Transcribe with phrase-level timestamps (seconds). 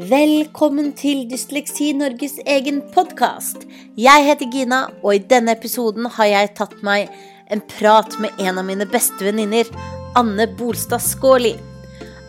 [0.00, 3.66] Velkommen til Dysleksi Norges egen podkast.
[4.00, 7.10] Jeg heter Gina, og i denne episoden har jeg tatt meg
[7.52, 9.68] en prat med en av mine beste venninner,
[10.16, 11.52] Anne Bolstad Skåli.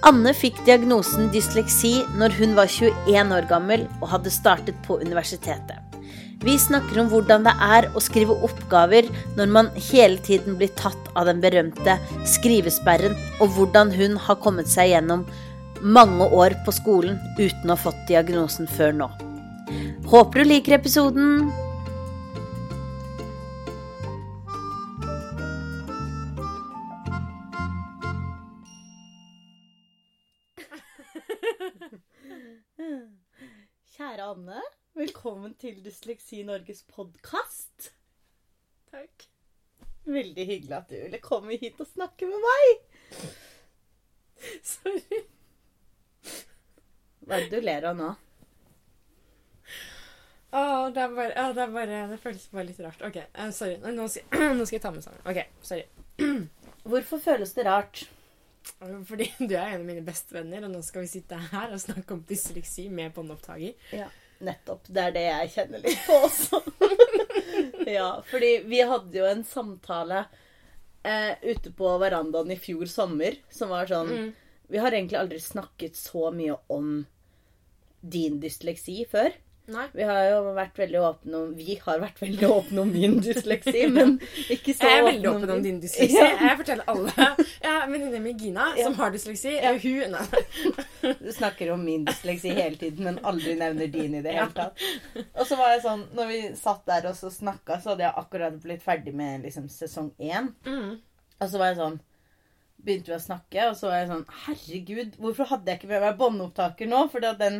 [0.03, 5.79] Anne fikk diagnosen dysleksi når hun var 21 år gammel og hadde startet på universitetet.
[6.43, 9.07] Vi snakker om hvordan det er å skrive oppgaver
[9.37, 11.95] når man hele tiden blir tatt av den berømte
[12.27, 15.23] skrivesperren, og hvordan hun har kommet seg gjennom
[15.81, 19.07] mange år på skolen uten å ha fått diagnosen før nå.
[20.11, 21.49] Håper du liker episoden.
[33.95, 34.61] Kjære Anne,
[34.97, 37.91] velkommen til Dysleksi Norges podkast.
[38.93, 39.27] Takk.
[40.05, 42.65] Veldig hyggelig at du ville komme hit og snakke med meg.
[44.65, 45.21] Sorry.
[47.25, 48.11] Hva er det du ler av nå?
[50.51, 53.03] Oh, det er bare, oh, det, er bare Det føles bare litt rart.
[53.07, 53.77] OK, uh, sorry.
[53.95, 55.21] Nå skal, nå skal jeg ta med sammen.
[55.23, 55.85] OK, sorry.
[56.91, 58.03] Hvorfor føles det rart?
[59.07, 62.17] Fordi du er en av mine bestevenner, og nå skal vi sitte her og snakke
[62.17, 63.77] om dysleksi med båndopptaker.
[63.95, 64.09] Ja,
[64.43, 64.89] nettopp.
[64.91, 66.61] Det er det jeg kjenner litt på også.
[67.97, 70.25] ja, fordi vi hadde jo en samtale
[71.03, 74.31] eh, ute på verandaen i fjor sommer som var sånn Mm.
[74.71, 77.01] Vi har egentlig aldri snakket så mye om
[78.01, 79.31] din dysleksi før.
[79.71, 79.85] Nei.
[79.93, 83.83] Vi har jo vært veldig åpne om Vi har vært veldig åpne om min dysleksi,
[83.95, 84.15] men
[84.51, 86.17] ikke så Jeg er veldig åpen om din dysleksi.
[86.17, 86.31] Ja.
[86.41, 87.27] Jeg forteller alle.
[87.61, 89.53] En venninne med Gina som har dysleksi.
[89.61, 89.73] Ja.
[89.81, 91.13] Hun Nei.
[91.21, 94.81] Du snakker om min dysleksi hele tiden, men aldri nevner din i det hele tatt.
[95.37, 98.17] Og så var jeg sånn, når vi satt der og så snakka, så hadde jeg
[98.23, 100.51] akkurat blitt ferdig med liksom sesong én.
[100.65, 100.97] Mm.
[101.41, 102.01] Og så var jeg sånn
[102.81, 106.01] Begynte vi å snakke, og så var jeg sånn Herregud, hvorfor hadde jeg ikke med
[106.01, 107.03] meg båndopptaker nå?
[107.13, 107.59] Fordi at den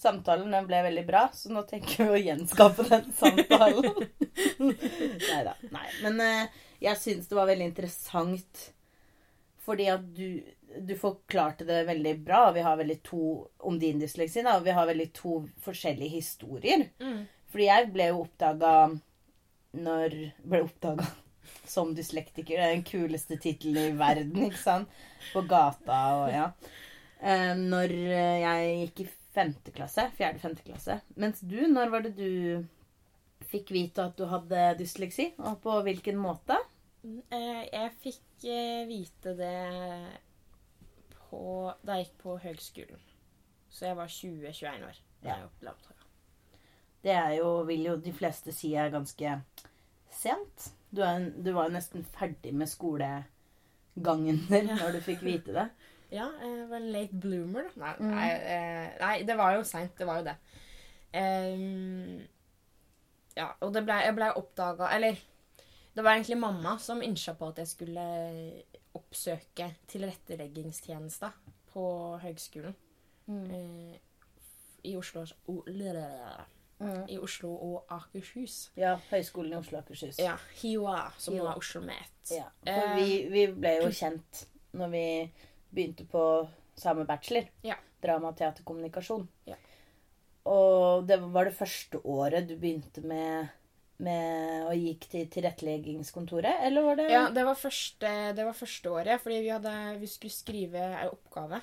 [0.00, 3.90] samtalen den ble veldig bra, så nå tenker vi å gjenskape den samtalen.
[5.30, 5.56] nei da.
[6.02, 8.68] Men eh, jeg syns det var veldig interessant
[9.60, 10.40] fordi at du,
[10.80, 12.48] du forklarte det veldig bra.
[12.56, 13.26] Vi har veldig to
[13.68, 16.88] om din dysleksi, da, vi har veldig to forskjellige historier.
[16.98, 17.22] Mm.
[17.52, 18.74] Fordi jeg ble jo oppdaga
[19.70, 21.04] når Ble oppdaga
[21.74, 22.56] som dyslektiker.
[22.56, 25.02] Det er den kuleste tittelen i verden, ikke sant?
[25.30, 26.48] På gata og ja.
[27.20, 30.08] Eh, når eh, jeg gikk i femte klasse.
[30.18, 31.00] Fjerde-femte klasse.
[31.16, 32.66] Mens du, når var det du
[33.50, 35.30] fikk vite at du hadde dysleksi?
[35.38, 36.56] Og på hvilken måte?
[37.32, 39.54] Eh, Jeg fikk eh, vite det
[41.30, 43.00] på, da jeg gikk på høgskolen.
[43.70, 44.98] Så jeg var 20-21 år.
[45.22, 45.36] da Ja.
[45.36, 45.96] jeg oppdaget.
[47.02, 49.36] Det er jo, vil jo de fleste si er ganske
[50.10, 50.72] sent.
[50.90, 55.68] Du, er, du var jo nesten ferdig med skolegangen din når du fikk vite det.
[56.12, 57.80] Ja, jeg var en late bloomer, da.
[57.80, 58.10] Nei, Mm.
[58.14, 59.96] nei, eh, nei det var jo seint.
[59.98, 60.36] Det var jo det.
[61.14, 62.20] Um,
[63.36, 65.16] ja, og det ble, jeg blei oppdaga Eller
[65.96, 68.04] det var egentlig mamma som innsja på at jeg skulle
[68.94, 71.32] oppsøke tilretteleggingstjenesta
[71.72, 71.84] på
[72.22, 72.74] høgskolen
[73.26, 73.94] Mm.
[74.84, 75.24] i Oslo
[76.80, 77.04] Mm.
[77.08, 78.70] I Oslo og Akershus.
[78.76, 80.18] Ja, Høgskolen i Oslo og Akershus.
[80.18, 81.44] Ja, HiOA, som HiOA.
[81.44, 82.30] var Oslo Met.
[82.30, 85.32] Ja, for Eh, vi, vi ble jo kjent når vi
[85.70, 86.24] begynte på
[86.78, 87.48] samme bachelor.
[87.66, 87.76] Ja.
[88.02, 89.26] Drama, teater, kommunikasjon.
[89.48, 89.56] Ja.
[90.50, 93.50] Og det var det første året du begynte med,
[94.00, 98.94] med og gikk til tilretteleggingskontoret, eller var det Ja, det var første, det var første
[98.94, 101.60] året, fordi vi, hadde, vi skulle skrive en oppgave.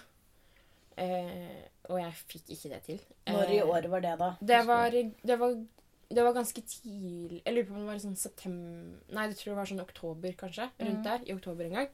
[0.98, 3.02] Eh, og jeg fikk ikke det til.
[3.30, 4.30] Når i Eh, året var det, da?
[4.42, 5.58] Det var, det var,
[6.10, 9.52] det var ganske tidlig Jeg lurer på om det var sånn september Nei, jeg tror
[9.52, 10.70] det var sånn oktober, kanskje.
[10.80, 11.06] Rundt mm.
[11.06, 11.26] der.
[11.28, 11.90] I oktober en gang.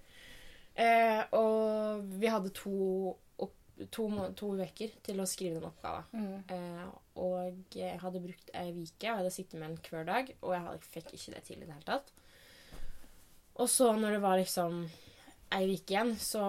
[0.75, 2.73] Eh, og vi hadde to,
[3.43, 4.07] opp- to,
[4.39, 6.07] to uker til å skrive den oppgaven.
[6.17, 6.43] Mm.
[6.55, 6.87] Eh,
[7.21, 10.55] og jeg hadde brukt ei uke, og jeg hadde sittet med den hver dag, og
[10.55, 12.13] jeg hadde, fikk ikke det til i det hele tatt.
[13.61, 14.79] Og så når det var liksom
[15.53, 16.41] ei uke igjen, så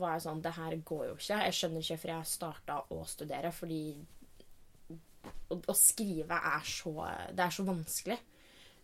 [0.00, 1.42] var jeg sånn Det her går jo ikke.
[1.44, 3.82] Jeg skjønner ikke hvorfor jeg starta å studere, fordi
[5.52, 6.94] å, å skrive er så
[7.36, 8.16] Det er så vanskelig.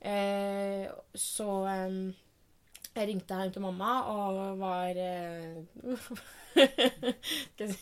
[0.04, 0.84] Eh,
[1.16, 1.96] så eh,
[2.94, 5.58] jeg ringte hjem til mamma og var eh,
[7.58, 7.74] jeg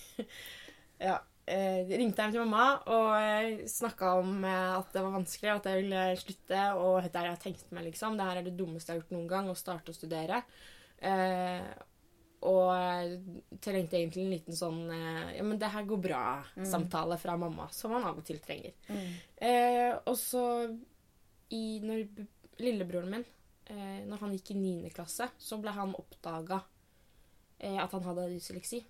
[1.03, 1.21] Ja.
[1.43, 5.81] Eh, ringte hjem til mamma og snakka om eh, at det var vanskelig, at jeg
[5.83, 6.67] ville slutte.
[6.79, 8.19] Og det er det jeg tenkt meg, liksom.
[8.19, 10.43] Det her er det dummeste jeg har gjort noen gang, å starte å studere.
[11.03, 11.73] Eh,
[12.43, 17.37] og jeg trengte egentlig en liten sånn eh, Ja, men det her går bra-samtale fra
[17.39, 18.75] mamma, som man av og til trenger.
[18.89, 19.13] Mm.
[19.51, 20.45] Eh, og så
[21.53, 22.07] i, når
[22.63, 23.27] lillebroren min,
[23.71, 24.91] eh, når han gikk i 9.
[24.97, 26.63] klasse, så ble han oppdaga
[27.59, 28.83] eh, at han hadde dysleksi.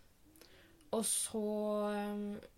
[0.93, 1.45] Og så
[1.91, 2.49] eh,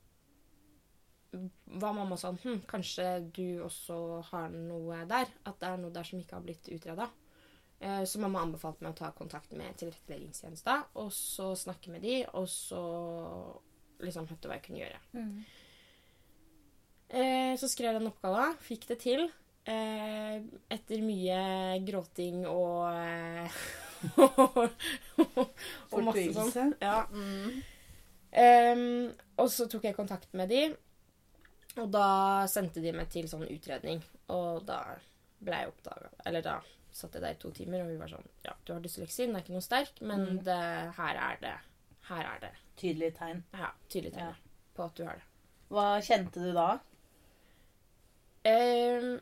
[1.75, 3.97] var mamma sånn hm, Kanskje du også
[4.31, 5.31] har noe der?
[5.47, 7.09] At det er noe der som ikke har blitt utreda?
[7.85, 12.21] Eh, så mamma anbefalte meg å ta kontakt med tilretteleggingstjenesta, og så snakke med de,
[12.33, 12.83] og så
[14.05, 15.01] liksom hørte hva jeg kunne gjøre.
[15.13, 15.35] Mm.
[17.15, 19.27] Eh, så skrev jeg den oppgava, fikk det til.
[19.67, 23.55] Eh, etter mye gråting og eh,
[25.95, 26.75] og masse sånn.
[26.83, 26.99] Ja.
[28.35, 29.09] Ehm,
[29.41, 30.63] og så tok jeg kontakt med de,
[31.81, 34.03] og da sendte de meg til sånn utredning.
[34.35, 34.83] Og da
[35.45, 36.55] ble jeg oppdaga Eller da
[36.95, 39.35] satt jeg der i to timer, og vi var sånn Ja, du har dysleksi, den
[39.37, 40.39] er ikke noe sterk, men Mm.
[40.47, 40.61] det,
[40.97, 41.55] her er det
[42.09, 43.43] Her er det Tydelige tegn.
[43.53, 44.35] ja, tydelig tegn Ja.
[44.77, 45.27] på at du har det.
[45.71, 46.79] Hva kjente du da?
[48.45, 49.21] Ehm,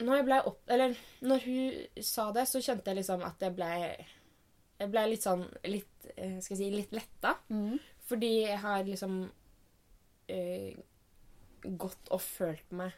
[0.00, 0.60] når opp...
[0.68, 3.70] Eller når hun sa det, så kjente jeg liksom at jeg ble
[4.80, 7.34] Jeg ble litt sånn litt, eh, Skal jeg si litt letta.
[8.08, 9.18] Fordi jeg har liksom
[10.28, 10.74] eh,
[11.62, 12.92] gått og følt meg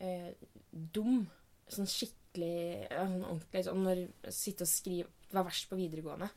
[0.00, 0.32] eh,
[0.70, 1.26] dum.
[1.68, 6.28] Sånn skikkelig sånn ordentlig sånn Når jeg sitter og skriver var verst på videregående.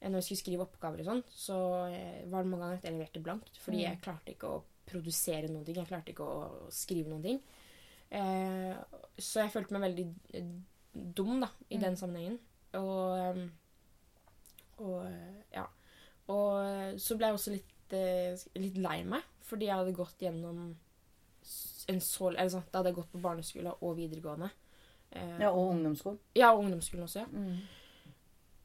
[0.00, 1.58] Eh, Når jeg skulle skrive oppgaver og sånn, så
[1.90, 3.56] eh, var det mange ganger at jeg leverte blankt.
[3.64, 3.86] Fordi Mm.
[3.88, 5.76] jeg klarte ikke å produsere noen ting.
[5.76, 7.40] Jeg klarte ikke å skrive noen ting.
[8.10, 8.74] Eh,
[9.18, 10.52] så jeg følte meg veldig eh,
[11.14, 11.80] dum da, i Mm.
[11.82, 12.38] den sammenhengen.
[12.74, 13.48] Og, eh,
[14.78, 15.64] og eh, ja.
[16.28, 17.74] Og så ble jeg også litt,
[18.60, 20.76] litt lei meg, fordi jeg hadde gått gjennom
[21.88, 24.50] en så Eller sånn, da hadde jeg gått på barneskole og videregående.
[25.12, 26.18] Eh, Ja, og ungdomsskolen.
[26.36, 27.26] ja, og ungdomsskolen også, ja.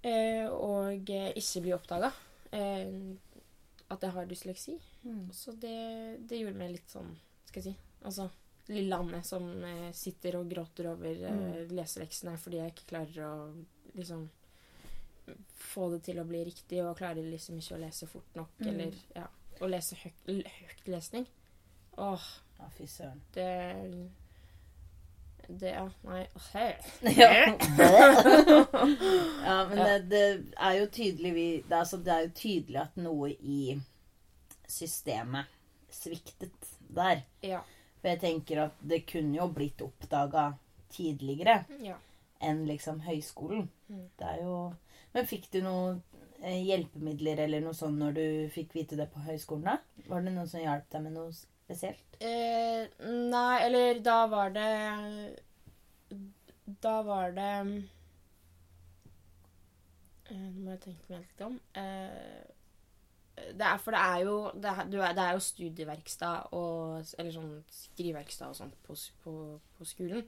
[0.04, 2.10] Eh, og ikke bli oppdaga.
[2.52, 3.16] Eh,
[3.90, 4.76] at jeg har dysleksi.
[5.32, 7.10] Så det, det gjorde meg litt sånn
[7.46, 8.30] Skal jeg si Altså
[8.68, 13.34] lille Anne som eh, sitter og gråter over eh, leseleksene fordi jeg ikke klarer å
[13.98, 14.30] liksom
[15.56, 18.68] få det til å bli riktig, og klarer liksom ikke å lese fort nok, Mm.
[18.70, 19.28] eller ja,
[19.64, 21.28] å lese høyt, lesning.
[21.98, 22.26] Åh,
[22.60, 23.22] Ja, fy søren.
[23.34, 24.10] det
[25.48, 26.50] Det Ja, nei åh,
[27.18, 27.58] Ja,
[29.48, 30.22] ja men det, det
[30.56, 33.80] er jo tydelig vi, det, er, altså, det er jo tydelig at noe i
[34.68, 35.46] systemet
[35.94, 37.24] sviktet der.
[37.44, 37.62] Ja.
[38.04, 40.50] For jeg tenker at det kunne jo blitt oppdaga
[40.92, 41.96] tidligere ja.
[42.44, 43.70] enn liksom høyskolen.
[43.88, 44.10] Mm.
[44.20, 44.58] Det er jo
[45.14, 45.94] Men fikk du noe
[46.42, 50.04] eh, hjelpemidler eller noe sånt når du fikk vite det på høyskolen, da?
[50.10, 52.18] Var det noen som hjalp deg med noe spesielt?
[52.20, 52.90] Eh,
[53.32, 54.70] nei, eller da var det
[56.84, 57.52] Da var det
[60.28, 61.56] eh, Nå må jeg tenke meg litt om.
[61.78, 62.53] Eh,
[63.34, 67.54] det er, for det er jo det er, det er jo studieverkstad og Eller sånn
[67.74, 69.34] skriveverkstad og sånt på, på,
[69.78, 70.22] på skolen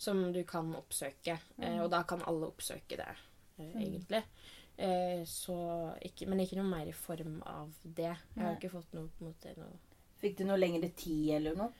[0.00, 1.36] som du kan oppsøke.
[1.60, 3.10] Eh, og da kan alle oppsøke det,
[3.60, 4.22] eh, egentlig.
[4.80, 5.56] Eh, så
[6.08, 8.14] ikke, men ikke noe mer i form av det.
[8.32, 9.76] Jeg har ikke fått noe på en måte noe
[10.20, 11.70] Fikk du noe lengre tid eller noe?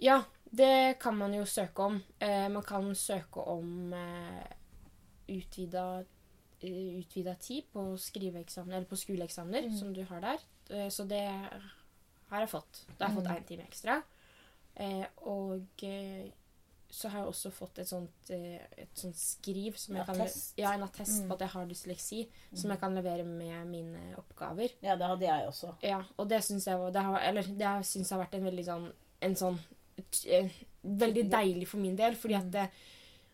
[0.00, 1.98] Ja, det kan man jo søke om.
[2.18, 4.46] Eh, man kan søke om eh,
[5.34, 6.04] utvida,
[6.62, 9.78] utvida tid på skriveeksamen, eller på skoleeksamener Mm.
[9.78, 10.38] som du har der.
[10.70, 11.22] Eh, så det
[12.30, 12.84] har jeg fått.
[12.98, 13.36] Da har jeg fått Mm.
[13.42, 14.02] én time ekstra.
[14.76, 16.30] Eh, og eh,
[16.90, 20.16] så har jeg også fått et sånt, eh, et sånt skriv som jeg kan,
[20.56, 21.28] ja, en attest Mm.
[21.28, 24.70] på at jeg har dysleksi, som jeg kan levere med mine oppgaver.
[24.82, 25.74] Ja, det hadde jeg også.
[25.82, 28.34] Ja, og det syns jeg var det har, Eller det har- synes jeg har vært
[28.34, 29.58] en veldig sånn En sånn
[30.26, 30.48] eh,
[30.84, 32.70] Veldig deilig for min del, fordi at det,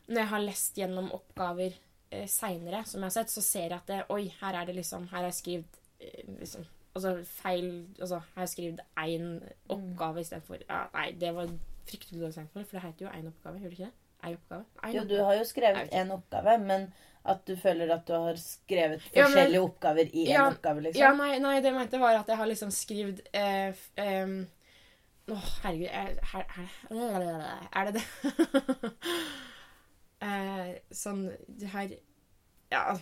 [0.08, 1.75] når jeg har lest gjennom oppgaver
[2.14, 4.76] eh, seinere, som jeg har sett, så ser jeg at det, Oi, her er det
[4.78, 7.68] liksom Her har jeg skrevet eh, liksom Altså feil
[7.99, 9.28] Altså, her har jeg skrevet én
[9.75, 11.50] oppgave istedenfor ja, Nei, det var
[11.88, 13.97] fryktelig dårlig eksempel, for det heter jo én oppgave, gjør det ikke det?
[14.25, 14.64] Én oppgave?
[14.87, 16.87] Ein Jo, du har jo skrevet én en oppgave, men
[17.28, 20.80] at du føler at du har skrevet Ja, men- forskjellige oppgaver i en Ja, oppgave,
[20.87, 21.00] liksom.
[21.02, 24.37] Ja, nei, nei, det jeg mente var at jeg har liksom skrevet eh, em,
[25.28, 26.47] Åh, herregud er, her,
[26.92, 28.04] er, er det det?
[30.25, 31.26] eh, sånn
[31.61, 31.93] det her
[32.73, 32.97] Ja,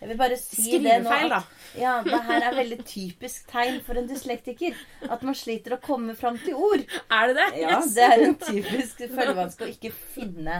[0.00, 1.08] Jeg vil bare si det nå.
[1.08, 1.32] skrivefeil.
[1.32, 4.76] At, ja, det her er veldig typisk tegn for en dyslektiker.
[5.08, 6.84] At man sliter å komme fram til ord.
[7.10, 7.46] Er det det?
[7.62, 7.94] Ja, Yes.
[7.96, 10.58] det er en typisk følgevanske å ikke finne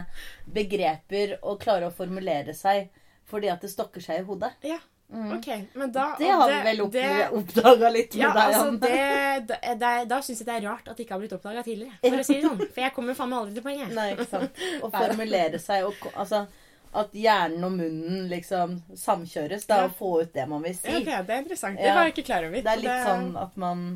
[0.48, 2.88] begreper og klare å formulere seg
[3.26, 4.52] fordi at det stokker seg i hodet.
[4.64, 5.38] Ja, Mm.
[5.38, 5.46] OK.
[5.78, 6.96] Men da Det har vi vel opp,
[7.38, 10.88] oppdaga litt med Ja, deg, altså, det, det, det, da syns jeg det er rart
[10.90, 11.98] at det ikke har blitt oppdaga tidligere.
[12.02, 12.62] For å si det sånn.
[12.64, 13.92] For jeg kommer faen meg aldri til poenget.
[13.94, 14.62] Nei, ikke sant.
[14.84, 16.46] Å formulere seg og Altså
[16.96, 19.84] at hjernen og munnen liksom samkjøres, da, Ja.
[19.90, 20.88] og få ut det man vil si.
[20.88, 21.78] Ja, okay, Det er interessant.
[21.78, 22.62] Det var jeg ikke klar over.
[22.62, 23.86] Det er litt Så sånn at man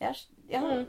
[0.00, 0.12] ja,
[0.52, 0.86] ja, Mm.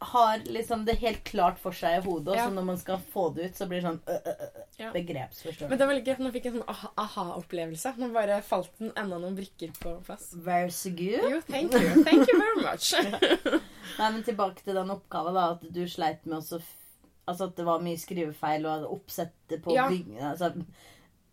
[0.00, 2.44] Har liksom det helt klart for seg i hodet, og Ja.
[2.46, 4.92] så når man skal få det ut, så blir det sånn øh, øh, øh, Ja.
[4.92, 5.68] begrepsforståelse.
[5.68, 6.18] Men det var veldig gøy.
[6.22, 7.94] Nå fikk jeg en sånn aha- aha-opplevelse.
[7.98, 10.28] Nå bare falt den enda noen brikker på plass.
[10.34, 11.30] Vær så god.
[11.32, 12.04] Jo, thank you.
[12.04, 12.92] Thank you very much.
[13.98, 15.50] Nei, men tilbake til den oppgaven, da.
[15.56, 16.62] At du sleit med også
[17.28, 19.88] Altså at det var mye skrivefeil og oppsettet på Ja.
[19.90, 20.52] bygningen Altså,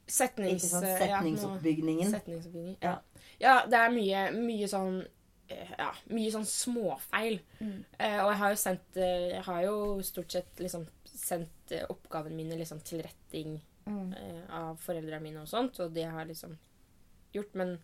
[0.08, 0.64] Setnings...
[0.66, 2.12] ikke Setningsoppbygningen.
[2.12, 2.76] ja, setningsoppbygning.
[2.84, 2.96] Ja.
[3.40, 5.00] ja, det er mye, mye sånn
[5.50, 7.40] ja, mye sånn småfeil.
[7.60, 7.86] Mm.
[8.00, 11.86] Eh, og jeg har jo sendt eh, Jeg har jo stort sett liksom sendt eh,
[11.90, 14.14] oppgavene mine liksom til retting Mm.
[14.18, 16.58] eh, av foreldrene mine og sånt, og det har jeg liksom
[17.36, 17.54] gjort.
[17.54, 17.78] Men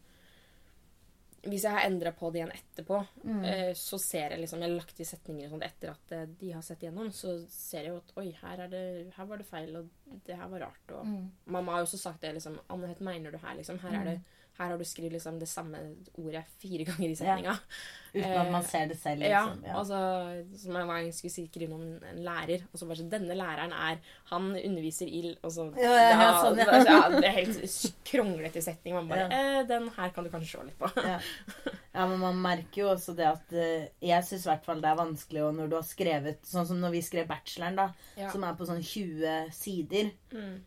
[1.42, 3.44] hvis jeg har endra på det igjen etterpå, Mm.
[3.46, 6.26] eh, så ser jeg liksom Jeg har lagt i setninger og sånt etter at eh,
[6.26, 9.38] de har sett igjennom, så ser jeg jo at oi, her, er det, her var
[9.38, 9.90] det feil, og
[10.26, 10.92] det her var rart.
[10.92, 11.32] Og Mm.
[11.48, 13.80] mamma har jo også sagt det liksom Anne, mener du her, liksom?
[13.80, 14.22] Her, er det,
[14.60, 15.80] her har du skrevet liksom det samme
[16.20, 17.56] ordet fire ganger i setninga.
[18.14, 19.64] Uten at man ser det selv, Ja, liksom.
[19.66, 19.76] Ja.
[19.80, 23.72] altså Som jeg var skulle skrive om en, lærer, og så bare sånn Denne læreren
[23.72, 24.02] er
[24.34, 26.66] Han underviser i Og så Ja, ja, ja, sånn, ja.
[26.66, 28.94] da- ja, Det er helt kronglete setning.
[28.96, 29.62] Man bare Ja.
[29.62, 30.92] eh, Den her kan du kanskje se litt på.
[31.08, 31.20] Ja.
[31.96, 34.92] ja, men man merker jo også det at eh, Jeg syns i hvert fall det
[34.92, 38.30] er vanskelig og når du har skrevet Sånn som når vi skrev bacheloren, da, Ja.
[38.30, 40.60] som er på sånn 20 sider, Mm.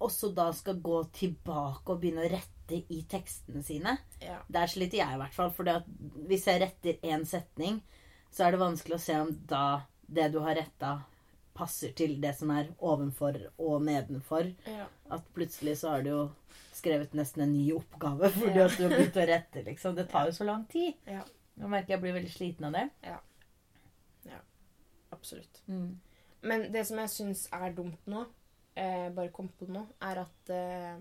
[0.00, 3.96] og så da skal gå tilbake og begynne å rette i tekstene sine.
[4.22, 4.38] Ja.
[4.48, 5.50] Der sliter jeg i hvert fall.
[5.50, 5.64] For
[6.28, 7.80] hvis jeg retter én setning,
[8.30, 9.62] så er det vanskelig å se om da
[10.06, 11.00] det du har retta,
[11.54, 14.52] passer til det som er ovenfor og nedenfor.
[14.66, 14.86] Ja.
[15.10, 16.20] At plutselig så har du jo
[16.74, 18.66] skrevet nesten en ny oppgave fordi Ja.
[18.66, 19.94] at du har begynt å rette, liksom.
[19.98, 20.94] Det tar jo så lang tid.
[21.06, 21.24] Ja.
[21.60, 22.88] Nå merker jeg blir veldig sliten av det.
[25.10, 25.62] Absolutt.
[25.66, 26.00] Mm.
[26.40, 28.22] Men det som jeg syns er dumt nå,
[28.78, 31.00] eh, bare kom på nå, er at eh,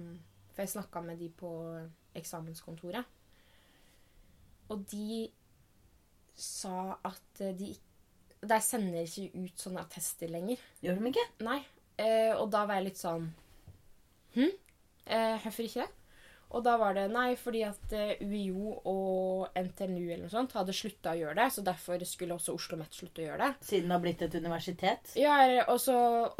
[0.60, 1.50] For jeg snakka med de på
[2.20, 3.06] eksamenskontoret.
[4.68, 5.30] Og de
[6.36, 7.70] sa at de
[8.44, 10.60] Der sender ikke ut sånne attester lenger.
[10.84, 11.24] Gjør de ikke?
[11.48, 11.62] Nei.
[12.00, 13.30] Eh, og da var jeg litt sånn
[14.36, 14.51] Hm?
[15.08, 15.89] Eh, Hvorfor ikke det?
[16.50, 20.74] Og da var det nei, fordi at eh, UiO og NTNU eller noe sånt hadde
[20.74, 21.48] slutta å gjøre det.
[21.53, 23.68] Så derfor skulle også Oslo OsloMet slutte å gjøre det.
[23.68, 25.13] Siden det har blitt et universitet?
[25.20, 25.36] Ja,
[25.70, 25.79] og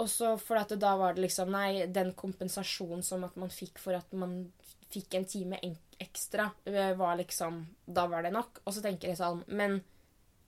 [0.10, 4.12] så fordi da var det liksom Nei, den kompensasjonen som at man fikk for at
[4.18, 4.42] man
[4.90, 5.60] fikk en time
[6.02, 8.64] ekstra, eh, var liksom Da var det nok.
[8.66, 9.80] Og så tenker jeg sånn Men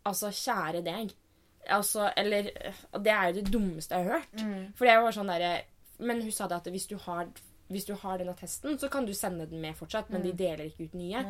[0.04, 1.14] altså, kjære deg.
[1.70, 4.42] Altså, eller eh, Det er jo det dummeste jeg har hørt.
[4.78, 5.54] For jeg var sånn derre
[6.02, 7.30] Men hun sa det at hvis du har
[7.72, 10.66] hvis du har den attesten, så kan du sende den med fortsatt, men de deler
[10.68, 11.24] ikke ut nye.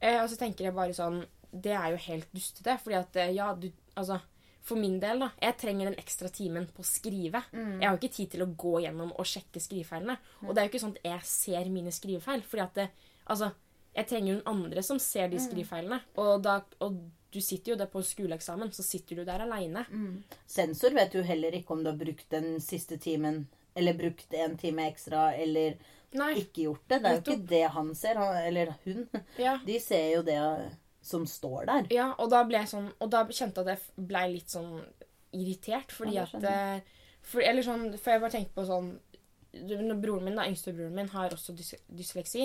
[0.00, 1.18] Eh, og så tenker jeg bare sånn
[1.52, 2.76] Det er jo helt dustete.
[2.82, 4.20] Fordi at eh, ja, du Altså,
[4.62, 5.30] for min del, da.
[5.42, 7.42] Jeg trenger den ekstra timen på å skrive.
[7.80, 10.16] Jeg har jo ikke tid til å gå gjennom og sjekke skrivefeilene.
[10.46, 12.42] Og det er jo ikke sånn at jeg ser mine skrivefeil.
[12.42, 12.88] Fordi at det,
[13.26, 13.50] Altså,
[13.94, 16.00] jeg trenger noen andre som ser de skrivefeilene.
[16.16, 17.00] Og, da, og
[17.32, 19.84] du sitter jo der på skoleeksamen, så sitter du der aleine.
[20.46, 24.56] Sensor vet jo heller ikke om du har brukt den siste timen, eller brukt en
[24.58, 25.76] time ekstra, eller
[26.18, 26.32] Nei.
[26.42, 26.98] ikke gjort det.
[26.98, 29.04] Det er jo ikke det han ser, han, eller hun.
[29.46, 29.58] Ja.
[29.66, 30.40] De ser jo det
[31.02, 31.90] som står der.
[31.94, 34.82] Ja, og da ble jeg sånn Og da kjente jeg at jeg blei litt sånn
[35.32, 38.90] irritert, fordi Ja, at eh, for, Eller sånn For jeg bare tenkte på sånn
[39.50, 42.44] Broren min, da, yngstebroren min, har også dys dysleksi.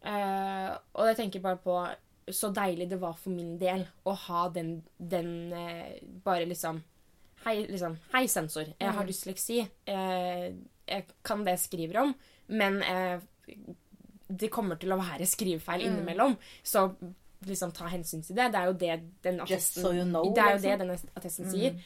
[0.00, 1.74] Eh, og jeg tenker bare på
[2.32, 6.80] så deilig det var for min del å ha den, den eh, Bare liksom
[7.44, 8.68] Hei, liksom, hei, sensor.
[8.78, 9.56] Jeg har dysleksi.
[9.86, 10.52] Jeg,
[10.88, 12.14] jeg kan det jeg skriver om,
[12.48, 13.20] men jeg,
[14.28, 16.36] det kommer til å være skrivefeil innimellom.
[16.62, 16.86] Så
[17.46, 18.52] liksom ta hensyn til det.
[18.54, 20.70] Det er jo det den attesten so you know, Det er jo liksom.
[20.70, 21.82] det denne attesten sier.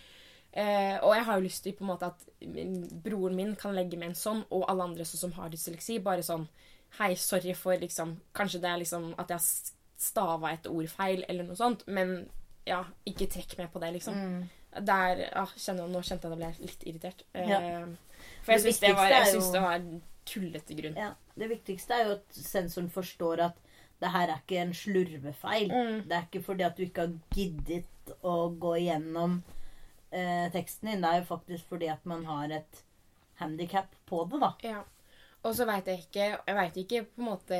[0.56, 3.74] Uh, og jeg har jo lyst til på en måte at min- broren min kan
[3.76, 6.46] legge med en sånn, og alle andre som har dysleksi, bare sånn
[6.96, 11.24] Hei, sorry for liksom Kanskje det er liksom at jeg har stava et ord feil,
[11.28, 12.28] eller noe sånt, men
[12.66, 14.14] ja, ikke trekk meg på det, liksom.
[14.80, 17.24] Der ah, kjenner, Nå kjente jeg at jeg ble litt irritert.
[17.34, 17.60] Eh, Ja.
[18.42, 19.82] For jeg Det syns det, syns det var
[20.26, 20.96] tullete grunn.
[20.96, 23.62] Ja, Det viktigste er jo at sensoren forstår at
[24.00, 25.70] det her er ikke en slurvefeil.
[25.72, 26.00] Mm.
[26.08, 29.38] Det er ikke fordi at du ikke har giddet å gå igjennom
[30.12, 31.00] eh, teksten din.
[31.02, 32.82] Det er jo faktisk fordi at man har et
[33.40, 34.52] handikap på det, da.
[34.62, 34.82] Ja.
[35.46, 37.58] Og så veit jeg ikke Jeg veit ikke på en måte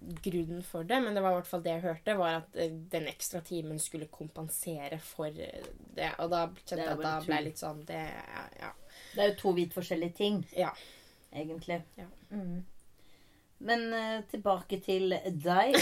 [0.00, 2.72] grunnen for det, men det var i hvert fall det jeg hørte, var at eh,
[2.92, 6.10] den ekstra timen skulle kompensere for eh, det.
[6.22, 8.02] Og da kjente jeg at da ble jeg litt sånn Det
[8.60, 8.74] Ja.
[9.14, 10.70] Det er jo to vidt forskjellige ting, ja.
[11.32, 11.80] egentlig.
[11.98, 12.06] Ja.
[12.30, 12.62] Mm.
[13.60, 15.76] Men eh, tilbake til deg.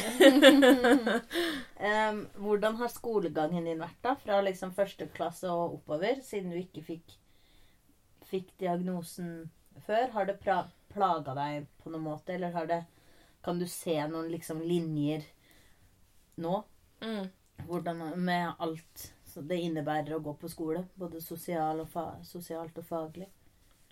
[1.90, 4.16] um, hvordan har skolegangen din vært, da?
[4.18, 7.14] Fra liksom første klasse og oppover, siden du ikke fikk,
[8.32, 9.50] fikk diagnosen
[9.86, 10.08] før?
[10.16, 12.82] Har det plaga deg på noen måte, eller har det
[13.48, 15.22] Kan du se noen liksom linjer
[16.34, 16.64] nå?
[17.00, 17.28] Mm.
[17.64, 20.82] Hvordan med alt det innebærer å gå på skole?
[21.00, 21.94] Både sosial og
[22.28, 23.24] sosialt og faglig.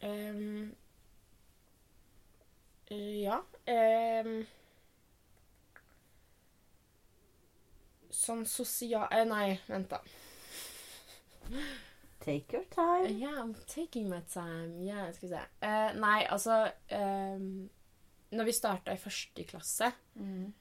[0.05, 0.67] Eh,
[3.23, 3.39] ja.
[4.29, 4.45] um,
[8.13, 9.09] sånn sosial...
[9.09, 10.03] eh, Nei, vent, da.
[12.21, 13.09] Take your time.
[13.09, 14.85] Yeah, I'm taking my time.
[14.85, 15.43] Yeah, skal vi se.
[15.65, 16.61] Uh, nei, altså
[16.93, 17.41] eh,
[18.37, 20.53] Når vi starta i første klasse, Mm.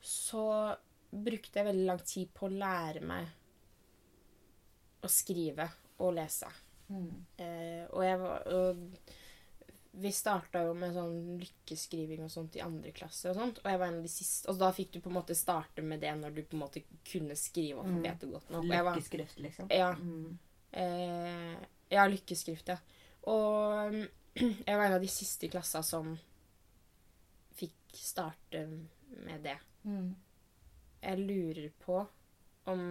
[0.00, 0.76] så
[1.12, 3.26] brukte jeg veldig lang tid på å lære meg
[5.02, 5.68] å skrive
[6.02, 6.48] og lese.
[6.90, 7.12] Mm.
[7.42, 8.84] Eh, og jeg var og
[9.96, 13.78] Vi starta jo med sånn lykkeskriving og sånt i andre klasse, og sånt, og jeg
[13.80, 14.44] var en av de siste.
[14.52, 16.82] Og da fikk du på en måte starte med det når du på en måte
[17.08, 18.66] kunne skrive alfabetet godt nok.
[18.68, 19.70] Lykkeskrift, liksom.
[19.72, 20.36] ja, Mm.
[20.72, 21.56] eh,
[21.96, 22.76] ja, lykkeskrift, ja.
[23.24, 24.08] Og mm,
[24.68, 26.18] jeg var en av de siste i klassa som
[27.56, 29.58] fikk starte med det.
[29.86, 30.14] Mm.
[31.00, 32.00] Jeg lurer på
[32.70, 32.82] om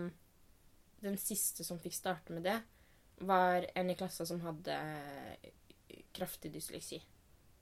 [1.03, 2.59] den siste som fikk starte med det,
[3.17, 4.77] var en i klassa som hadde
[6.15, 7.03] kraftig dysleksi.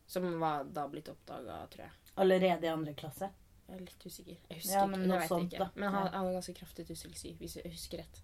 [0.05, 2.13] Som var da blitt oppdaga, tror jeg.
[2.15, 3.29] Allerede i andre klasse.
[3.67, 4.39] Jeg er litt usikker.
[4.49, 5.19] Jeg husker Ja, men ikke.
[5.19, 5.69] jeg sånt, ikke.
[5.75, 8.19] Men han, hadde ganske kraftig dysleksi, hvis jeg husker rett.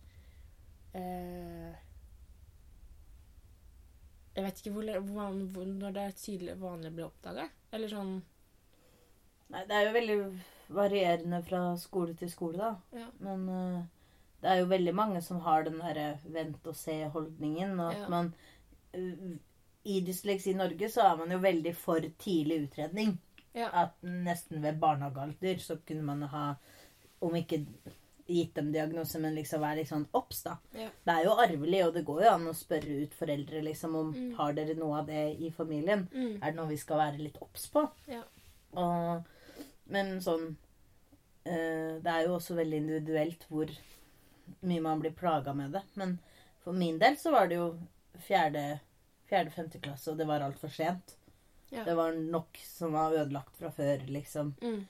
[1.00, 1.78] Eh,
[4.36, 7.48] jeg vet ikke hvor, hvor, hvor, når det tidlig vanlig å bli oppdaga.
[7.72, 8.20] Eller sånn
[9.50, 10.18] Nei, det er jo veldig
[10.70, 13.00] varierende fra skole til skole, da.
[13.00, 13.08] Ja.
[13.26, 13.80] Men uh,
[14.42, 17.80] det er jo veldig mange som har den derre vent-og-se-holdningen.
[17.80, 18.10] Og at Ja.
[18.10, 18.34] man
[18.96, 19.38] uh,
[19.86, 23.18] I Dysleksi Norge så er man jo veldig for tidlig utredning.
[23.56, 23.70] Ja.
[23.74, 26.56] At nesten ved barnehagealder så kunne man ha
[27.22, 27.66] Om ikke
[28.30, 30.54] gitt dem diagnose, men liksom være litt sånn obs, da.
[30.78, 30.86] Ja.
[31.04, 34.14] Det er jo arvelig, og det går jo an å spørre ut foreldre liksom om
[34.14, 34.36] Mm.
[34.38, 36.08] har dere noe av det i familien.
[36.14, 36.36] Mm.
[36.38, 37.84] Er det noe vi skal være litt obs på?
[38.08, 38.22] Ja.
[38.78, 39.26] Og,
[39.94, 40.52] men sånn
[41.44, 43.72] eh, Det er jo også veldig individuelt hvor
[44.66, 45.84] mye man blir plaga med det.
[46.00, 46.18] Men
[46.64, 47.72] for min del så var det jo
[48.26, 48.64] fjerde,
[49.30, 51.16] fjerde femte klasse, og det var altfor sent.
[51.70, 51.84] Ja.
[51.86, 54.56] Det var nok som var ødelagt fra før, liksom.
[54.62, 54.88] Mm.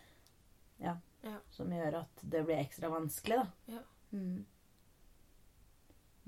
[1.52, 3.76] Som gjør at det blir ekstra vanskelig, da.
[3.76, 3.82] Ja.
[4.16, 4.46] Mm.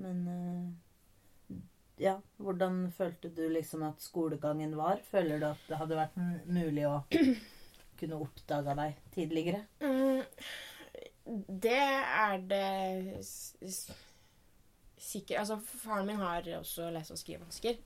[0.02, 1.56] Men uh,
[2.02, 5.00] ja, hvordan følte du liksom at skolegangen var?
[5.12, 6.98] Føler du at det hadde vært mulig å
[8.02, 9.64] kunne oppdaga deg tidligere?
[9.80, 10.22] Mm,
[11.62, 13.22] det er det
[15.02, 17.80] sikkert Altså, faren min har også lese- og skrivevansker.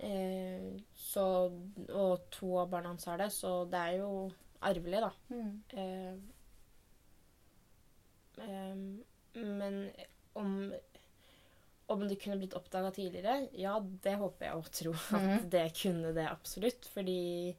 [0.00, 1.24] Eh, så,
[1.90, 4.10] og to av barna hans har det, så det er jo
[4.62, 5.10] arvelig, da.
[5.32, 5.62] Mm.
[5.74, 6.14] Eh,
[8.44, 9.80] eh, men
[10.38, 10.72] om
[11.88, 13.46] om det kunne blitt oppdaga tidligere?
[13.56, 15.46] Ja, det håper jeg og tror at Mhm.
[15.50, 16.84] det kunne det absolutt.
[16.92, 17.56] Fordi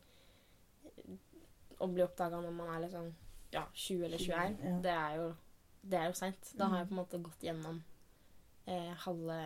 [1.79, 3.09] å bli oppdaga når man er liksom
[3.51, 4.73] ja, 20 eller 21, Ja.
[4.83, 5.27] det er jo,
[5.89, 6.51] det er jo seint.
[6.57, 6.89] Da har jeg Mhm.
[6.89, 7.83] på en måte gått gjennom
[8.67, 9.37] eh, halve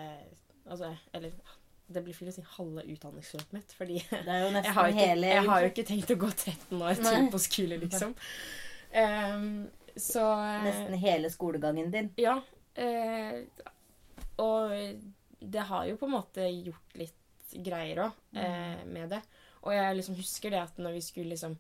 [0.65, 1.32] Altså, eller
[1.91, 5.69] det blir feil å si halve utdanningsløpet mitt, fordi jeg har, ikke, jeg har jo
[5.74, 7.30] ikke tenkt å gå 13 år til Nei.
[7.34, 8.13] på skole, liksom.
[8.96, 12.10] Um, så eh, Nesten hele skolegangen din.
[12.17, 12.38] Ja.
[12.76, 13.43] Eh,
[14.39, 14.72] og
[15.39, 19.22] det har jo på en måte gjort litt greier òg eh, med det.
[19.63, 21.58] Og jeg liksom husker det at når vi skulle liksom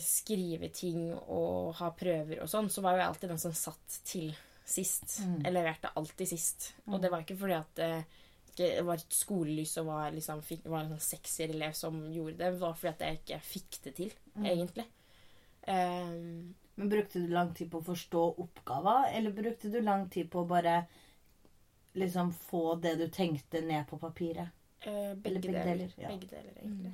[0.00, 3.98] skrive ting og ha prøver og sånn, så var jo jeg alltid den som satt
[4.08, 5.18] til sist.
[5.26, 5.40] Mm.
[5.44, 6.70] Jeg leverte alltid sist.
[6.86, 8.04] Og det var ikke fordi at eh,
[8.56, 12.52] det var et skolelys og var, liksom, var en sånn sekserelev som gjorde det.
[12.54, 14.44] Det var fordi at jeg ikke fikk det til, Mm.
[14.50, 14.84] egentlig.
[15.66, 20.30] Um, Men Brukte du lang tid på å forstå oppgava, eller brukte du lang tid
[20.30, 20.86] på å bare
[21.94, 24.48] liksom få det du tenkte, ned på papiret?
[24.80, 25.64] Eh, begge, begge deler.
[25.64, 26.08] deler, ja.
[26.08, 26.92] Begge deler, egentlig.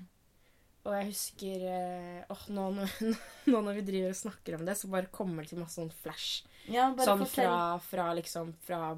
[0.89, 2.69] Og jeg husker eh, åh, nå,
[3.53, 5.91] nå når vi driver og snakker om det, så bare kommer det til masse sånn
[5.93, 6.45] flash.
[6.73, 8.95] Ja, sånn fra, fra liksom fra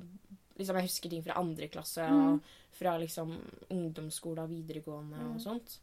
[0.59, 2.35] liksom Jeg husker ting fra andre klasse Mm.
[2.37, 3.33] og fra liksom
[3.73, 5.35] ungdomsskole og videregående Mm.
[5.35, 5.79] og sånt.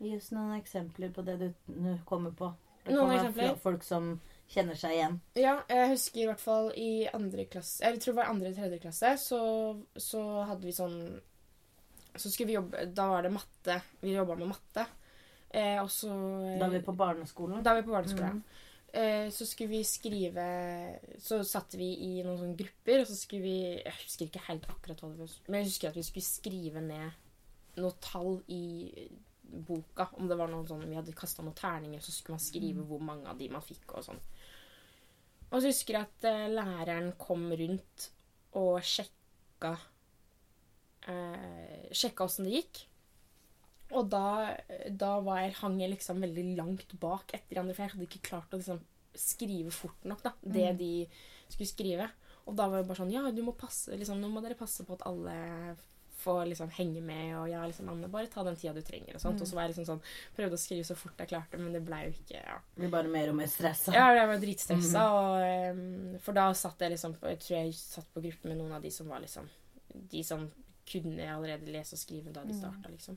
[0.00, 2.52] Gi oss noen eksempler på det du nå kommer på.
[2.84, 3.56] Det Noen eksempler?
[3.60, 4.14] Folk som
[4.50, 5.18] kjenner seg igjen.
[5.36, 8.56] Ja, jeg husker i hvert fall i andre klasse Jeg tror det var andre eller
[8.60, 9.40] tredje klasse, så,
[9.96, 10.96] så hadde vi sånn
[12.16, 13.80] Så skulle vi jobbe Da var det matte.
[14.00, 14.86] Vi jobba med matte.
[15.50, 16.08] Eh, også,
[16.60, 17.62] Da er vi på barneskolen.
[17.66, 18.38] Da vi på barneskolen.
[18.38, 18.66] Mm.
[18.92, 20.44] Eh, så skulle vi skrive
[21.22, 24.66] Så satt vi i noen sånne grupper, og så skulle vi Jeg husker ikke helt
[24.66, 28.64] akkurat hva det var, men jeg husker at vi skulle skrive ned noe tall i
[29.50, 30.08] boka.
[30.18, 33.02] Om det var noen sånn Vi hadde kasta noen terninger, så skulle man skrive hvor
[33.02, 34.20] mange av de man fikk, og sånn.
[35.50, 38.10] Og så husker jeg at eh, læreren kom rundt
[38.58, 39.76] og sjekka
[41.10, 42.84] eh, Sjekka åssen det gikk.
[43.92, 44.56] Og da,
[44.90, 48.06] da var jeg, hang jeg liksom veldig langt bak etter de andre, for jeg hadde
[48.08, 48.80] ikke klart å liksom
[49.18, 50.78] skrive fort nok da, det Mm.
[50.78, 51.08] de
[51.50, 52.10] skulle skrive.
[52.46, 54.84] Og da var det bare sånn Ja, du må passe, liksom, nå må dere passe
[54.86, 55.76] på at alle
[56.20, 57.34] får liksom henge med.
[57.38, 59.14] Og ja, liksom, Anne, bare ta den tida du trenger.
[59.16, 59.36] Og sånt.
[59.38, 59.42] Mm.
[59.42, 60.02] Og så var jeg liksom sånn,
[60.36, 62.58] prøvde å skrive så fort jeg klarte, men det ble jo ikke ja.
[62.76, 63.92] Blir bare mer og mer stressa.
[63.96, 65.04] Ja, jeg var dritstressa.
[65.10, 68.72] og, em, for da satt jeg liksom Jeg tror jeg satt på gruppe med noen
[68.72, 69.48] av de som var liksom
[70.10, 70.50] De som
[70.86, 72.60] kunne allerede lese og skrive da de Mm.
[72.60, 73.16] starta, liksom.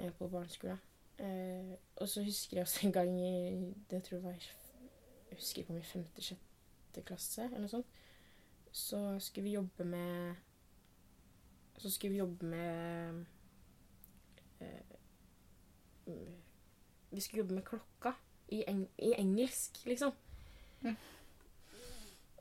[0.00, 0.80] Eh, På barneskolen.
[1.20, 5.62] Eh, og så husker jeg også en gang i Det tror jeg var Jeg husker
[5.62, 7.98] ikke om i femte-sjette klasse, eller noe sånt.
[8.72, 10.34] Så skulle vi jobbe med
[11.78, 13.24] Så skulle vi jobbe med
[14.60, 14.96] eh,
[17.10, 18.14] Vi skulle jobbe med klokka
[18.48, 20.12] i, eng i engelsk, liksom.
[20.82, 20.96] Mm.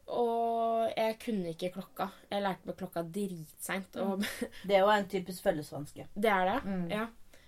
[0.09, 2.07] Og jeg kunne ikke klokka.
[2.31, 3.95] Jeg lærte meg klokka dritseint.
[4.01, 4.23] Og
[4.63, 6.07] Det er jo en typisk fellesvanske.
[6.23, 6.59] det er det.
[6.65, 6.87] Mm.
[6.89, 7.05] Ja.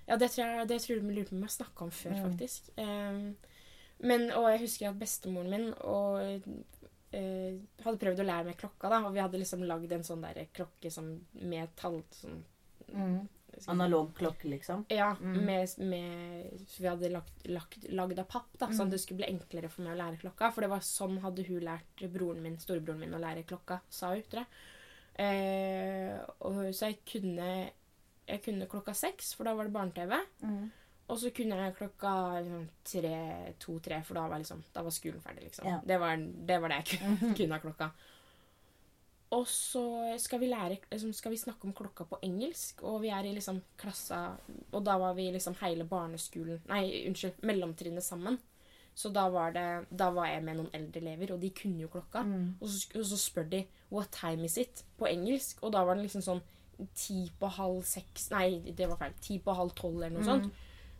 [0.08, 2.24] Ja, det tror jeg, det tror jeg lurer på om jeg snakka om før, Mm.
[2.32, 2.70] faktisk.
[2.78, 3.36] Um,
[4.00, 6.42] men, og jeg husker at bestemoren min og
[7.14, 9.02] uh, hadde prøvd å lære meg klokka, da.
[9.06, 12.02] Og vi hadde liksom lagd en sånn der klokke som med tall...
[13.60, 14.86] Sånn, Analog klokke, liksom.
[14.90, 15.46] ja, Mm.
[15.46, 18.88] med, med så Vi hadde lagt, lagt, lagd av papp, da, sånn Mm.
[18.88, 20.52] at det skulle bli enklere for meg å lære klokka.
[20.54, 24.14] For det var sånn hadde hun lært broren min, storebroren min å lære klokka, sa
[24.16, 24.24] hun.
[24.24, 24.48] tror jeg.
[25.20, 27.70] Eh, og, så jeg kunne,
[28.32, 30.15] jeg kunne klokka seks, for da var det barne-TV.
[31.12, 33.17] Og så kunne jeg klokka liksom, tre,
[33.60, 35.50] to-tre, for da var, liksom, da var skolen ferdig.
[35.50, 35.67] liksom.
[35.67, 35.82] Ja.
[35.84, 37.89] Det, var, det var det jeg kunne, kunne av klokka.
[39.32, 39.84] Og så
[40.20, 43.34] skal vi lære, liksom, skal vi snakke om klokka på engelsk, og vi er i
[43.36, 44.34] liksom klassa
[44.76, 48.39] Og da var vi liksom hele barneskolen Nei, unnskyld, mellomtrinnet sammen.
[48.96, 51.91] Så da var, det, da var jeg med noen eldre elever, og de kunne jo
[51.91, 52.26] klokka.
[52.28, 52.58] Mm.
[52.60, 55.63] Og så, og så spør de 'What time is it?' på engelsk.
[55.63, 56.44] Og da var den liksom sånn
[56.96, 59.13] ti på halv seks Nei, det var feil.
[59.22, 60.46] Ti på halv tolv, eller noe sånt.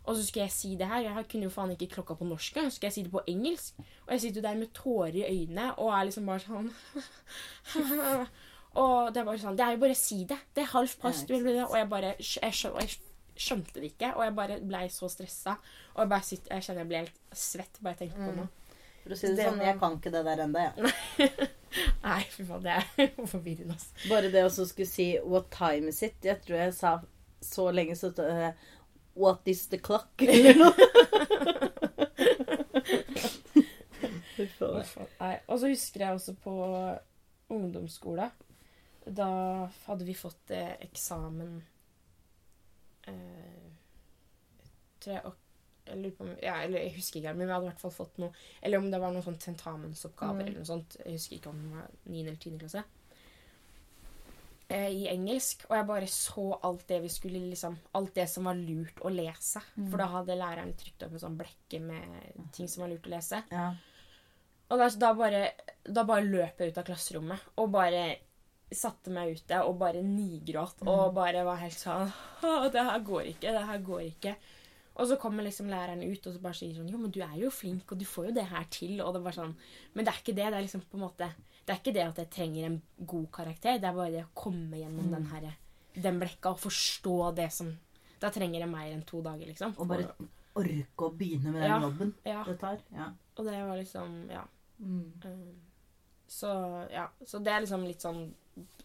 [0.02, 1.00] Og så skulle jeg si det her.
[1.06, 2.52] Jeg kunne jo faen ikke klokka på norsk.
[2.58, 3.72] Så skulle jeg si det på engelsk.
[4.06, 6.72] Og jeg sitter jo der med tårer i øynene og er liksom bare sånn
[8.82, 10.38] Og det er bare sånn Det er jo bare å si det.
[10.54, 11.30] Det er halvt past.
[11.30, 11.36] Ja.
[11.68, 12.88] Og jeg bare jeg, jeg
[13.36, 14.10] skjønte det ikke.
[14.16, 15.52] Og jeg bare blei så stressa.
[15.94, 18.42] Og jeg bare sitter, jeg kjenner jeg blir helt svett bare jeg tenker på det
[18.42, 18.48] Mm.
[19.02, 20.74] For å si det Det sånn, jeg kan ikke det der ennå, jeg.
[22.04, 22.62] Nei, fy faen.
[22.64, 23.90] Det er forvirrende, altså.
[24.08, 26.98] Bare det å skulle si 'what time is it', jeg tror jeg sa
[27.42, 28.52] så lenge så uh,
[29.14, 30.22] 'what is the clock'?
[30.28, 30.74] Eller noe.
[35.20, 35.36] Nei.
[35.46, 36.54] Og så husker jeg også på
[37.52, 38.30] ungdomsskole.
[39.06, 39.28] Da
[39.86, 41.56] hadde vi fått eh, eksamen
[43.10, 43.70] eh,
[45.02, 45.32] tror jeg,
[45.86, 48.30] jeg om, ja, eller jeg husker ikke, men vi hadde i hvert fall fått noe
[48.62, 50.46] Eller om det var noen sånn tentamensoppgaver Mm.
[50.46, 50.96] eller noe sånt.
[51.04, 52.20] Jeg husker ikke om det var 9.
[52.26, 52.58] eller 10.
[52.58, 52.84] klasse.
[54.68, 55.64] Eh, I engelsk.
[55.68, 59.10] Og jeg bare så alt det vi skulle liksom Alt det som var lurt å
[59.12, 59.60] lese.
[59.76, 59.90] Mm.
[59.90, 63.12] For da hadde læreren trykt opp en sånn blekke med ting som var lurt å
[63.16, 63.42] lese.
[63.52, 63.72] Ja.
[64.72, 65.42] Og da, da, bare,
[65.84, 68.04] da bare løp jeg ut av klasserommet og bare
[68.72, 72.08] satte meg ute og bare nigråt og bare var helt sånn
[72.40, 73.52] «Å, Det her går ikke.
[73.52, 74.32] Det her går ikke.
[74.94, 77.36] Og så kommer liksom læreren ut og så bare sier sånn Jo, men du er
[77.40, 79.00] jo flink, og du får jo det her til.
[79.00, 79.54] Og det var sånn
[79.94, 80.50] Men det er ikke det.
[80.52, 81.28] Det er liksom på en måte
[81.64, 83.78] Det er ikke det at jeg trenger en god karakter.
[83.80, 85.52] Det er bare det å komme gjennom den her
[85.92, 87.72] den blekka og forstå det som
[88.20, 89.74] Da trenger jeg mer enn to dager, liksom.
[89.78, 90.06] Og bare
[90.54, 91.80] orke å begynne med den Ja.
[91.80, 92.78] jobben ja, det tar.
[92.92, 93.12] Ja.
[93.36, 94.44] Og det var liksom Ja.
[94.78, 95.12] Mm.
[95.24, 95.60] Um,
[96.28, 96.48] Så
[96.90, 98.32] ja, så det er liksom litt sånn,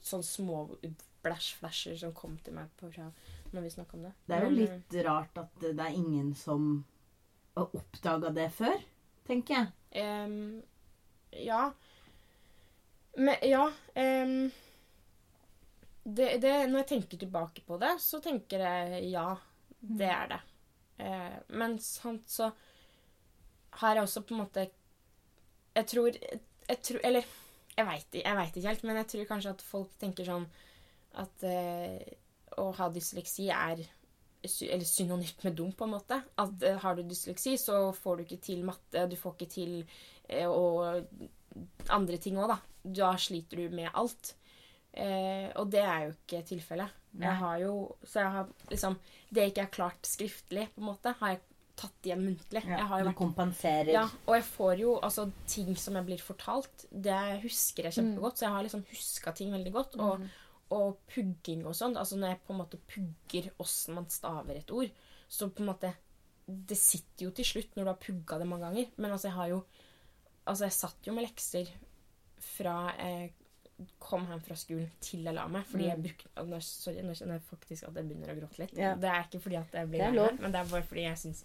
[0.02, 0.78] sånn små
[1.24, 3.12] blæsj-flasher som kom til meg på fra
[3.56, 4.14] når vi snakker om det.
[4.26, 6.70] Det er jo litt rart at det er ingen som
[7.58, 8.78] har oppdaga det før,
[9.28, 10.04] tenker jeg.
[10.04, 10.62] Um,
[11.32, 11.62] ja.
[13.18, 14.52] Men ja um,
[16.04, 19.32] det, det, Når jeg tenker tilbake på det, så tenker jeg ja,
[19.80, 20.42] det er det.
[21.02, 22.52] Uh, men sant, så
[23.82, 24.64] har jeg også på en måte
[25.76, 27.28] Jeg tror, jeg tror Eller
[27.78, 30.48] jeg veit vet ikke helt, men jeg tror kanskje at folk tenker sånn
[31.22, 32.00] at eh,
[32.62, 33.86] å ha dysleksi er
[34.48, 36.20] eller synonymt med dum, på en måte.
[36.40, 39.74] At eh, har du dysleksi, så får du ikke til matte, du får ikke til
[40.30, 41.02] eh, og
[41.94, 42.60] andre ting òg, da.
[43.02, 44.36] Da sliter du med alt.
[44.94, 46.96] Eh, og det er jo ikke tilfellet.
[47.18, 47.74] Jeg har jo
[48.06, 48.98] Så jeg har liksom
[49.32, 51.42] Det jeg ikke er klart skriftlig, på en måte, har jeg
[51.78, 52.64] tatt igjen muntlig.
[52.66, 53.92] Ja, jeg har jo du kompenserer.
[53.94, 58.40] ja, og jeg får jo altså ting som jeg blir fortalt, det husker jeg kjempegodt.
[58.40, 59.98] Så jeg har liksom huska ting veldig godt.
[60.02, 60.26] Og,
[60.76, 61.96] og pugging og sånn.
[61.98, 64.90] Altså når jeg på en måte pugger åssen man staver et ord,
[65.30, 65.94] så på en måte
[66.48, 68.86] Det sitter jo til slutt når du har pugga det mange ganger.
[68.98, 69.64] Men altså, jeg har jo
[70.48, 71.68] Altså, jeg satt jo med lekser
[72.40, 73.34] fra jeg
[74.00, 75.66] kom hjem fra skolen til jeg la meg.
[75.68, 76.04] Fordi jeg Mm.
[76.04, 78.74] brukte nå, Sorry, nå kjenner jeg faktisk at jeg begynner å gråte litt.
[78.78, 78.96] Ja.
[78.96, 81.44] Det er ikke fordi at jeg blir lei men det er bare fordi jeg syns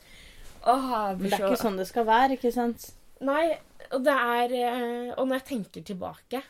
[0.64, 2.92] Åh, jeg det er så ikke sånn det skal være, ikke sant?
[3.20, 3.58] Nei,
[3.90, 6.42] og det er eh, Og når jeg tenker tilbake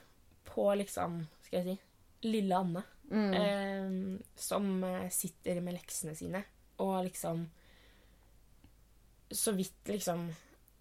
[0.45, 1.81] på liksom Skal jeg si
[2.23, 3.35] Lille Anne Mm.
[3.35, 6.45] eh, som eh, sitter med leksene sine
[6.81, 7.43] og liksom
[9.31, 10.31] Så vidt liksom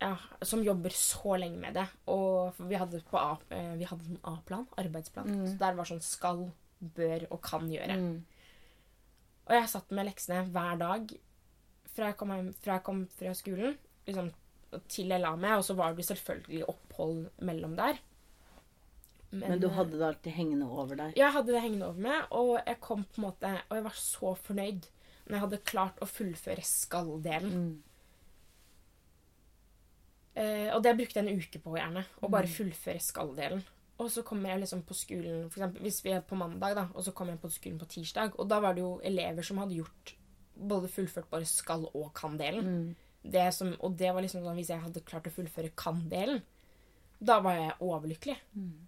[0.01, 1.83] Ja, som jobber så lenge med det.
[2.09, 5.45] Og vi hadde på A, eh, vi hadde en A-plan, arbeidsplan, Mm.
[5.47, 6.51] så der var sånn skal,
[6.81, 7.97] bør og kan gjøre.
[7.99, 8.23] Mm.
[9.45, 11.11] Og jeg satt med leksene hver dag
[11.85, 13.77] fra jeg kom, hjem, fra, jeg kom fra skolen
[14.07, 14.31] liksom,
[14.87, 15.57] til jeg la meg.
[15.59, 17.99] Og så var det selvfølgelig opphold mellom der.
[19.31, 21.13] Men du eh, hadde det alltid hengende over deg.
[21.15, 23.95] Jeg hadde det hengende over meg, og jeg kom på en måte Og jeg var
[23.95, 24.87] så fornøyd
[25.27, 27.51] når jeg hadde klart å fullføre skal-delen.
[27.53, 27.81] Mm.
[30.35, 32.03] Eh, og det brukte jeg en uke på, gjerne.
[32.21, 32.55] Å bare Mm.
[32.55, 33.63] fullføre skal-delen.
[33.99, 36.87] Og så kommer jeg liksom på skolen for eksempel, Hvis vi er på mandag, da,
[36.95, 38.33] og så kommer jeg på skolen på tirsdag.
[38.39, 40.15] Og da var det jo elever som hadde gjort
[40.57, 42.63] både fullført bare skall- og kan-delen.
[42.65, 42.95] Mm.
[43.31, 46.41] Det som- Og det var liksom sånn hvis jeg hadde klart å fullføre kan-delen,
[47.23, 48.37] da var jeg overlykkelig.
[48.57, 48.87] Mm.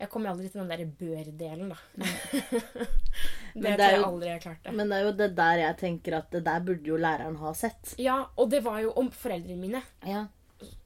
[0.00, 1.76] Jeg kom aldri til den der bør-delen, da.
[3.54, 4.72] det det er jeg aldri jeg klarte.
[4.72, 7.52] Men det er jo det der jeg tenker at det der burde jo læreren ha
[7.58, 7.94] sett.
[8.00, 9.82] Ja, og det var jo om foreldrene mine.
[10.08, 10.22] Ja.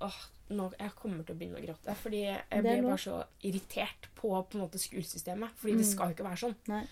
[0.02, 0.16] Åh,
[0.54, 1.94] nå, jeg kommer til å begynne å gråte.
[2.02, 5.54] Fordi jeg Det blir bare så irritert på på en måte skolesystemet.
[5.62, 5.92] Fordi det Mm.
[5.92, 6.56] skal jo ikke være sånn.
[6.68, 6.82] Nei.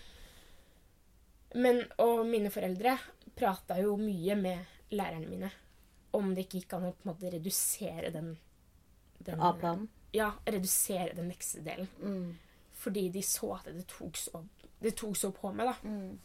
[1.55, 2.95] Men, og mine foreldre
[3.37, 5.51] prata jo mye med lærerne mine
[6.13, 8.37] om det ikke gikk an å på en måte redusere den,
[9.19, 9.87] den A-planen.
[10.13, 11.89] Ja, redusere den leksedelen.
[11.99, 12.35] Mm.
[12.83, 14.43] Fordi de så at det tok så,
[14.83, 15.75] det tok så på meg, da.
[15.87, 16.19] Mm.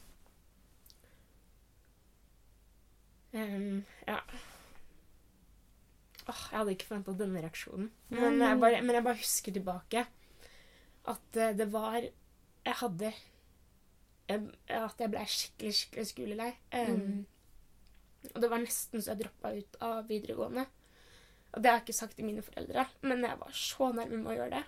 [3.32, 4.18] Um, ja.
[6.28, 7.90] Åh, jeg hadde ikke forventa denne reaksjonen.
[8.12, 10.04] Men jeg, bare, men jeg bare husker tilbake
[11.08, 13.12] at eh, det var Jeg hadde
[14.28, 16.52] jeg, At jeg ble skikkelig, skikkelig skolelei.
[16.74, 17.26] Um, Mm.
[18.34, 20.64] Og det var nesten så jeg droppa ut av videregående.
[21.54, 24.32] Og det har jeg ikke sagt til mine foreldre, men jeg var så nærme med
[24.32, 24.64] å gjøre det.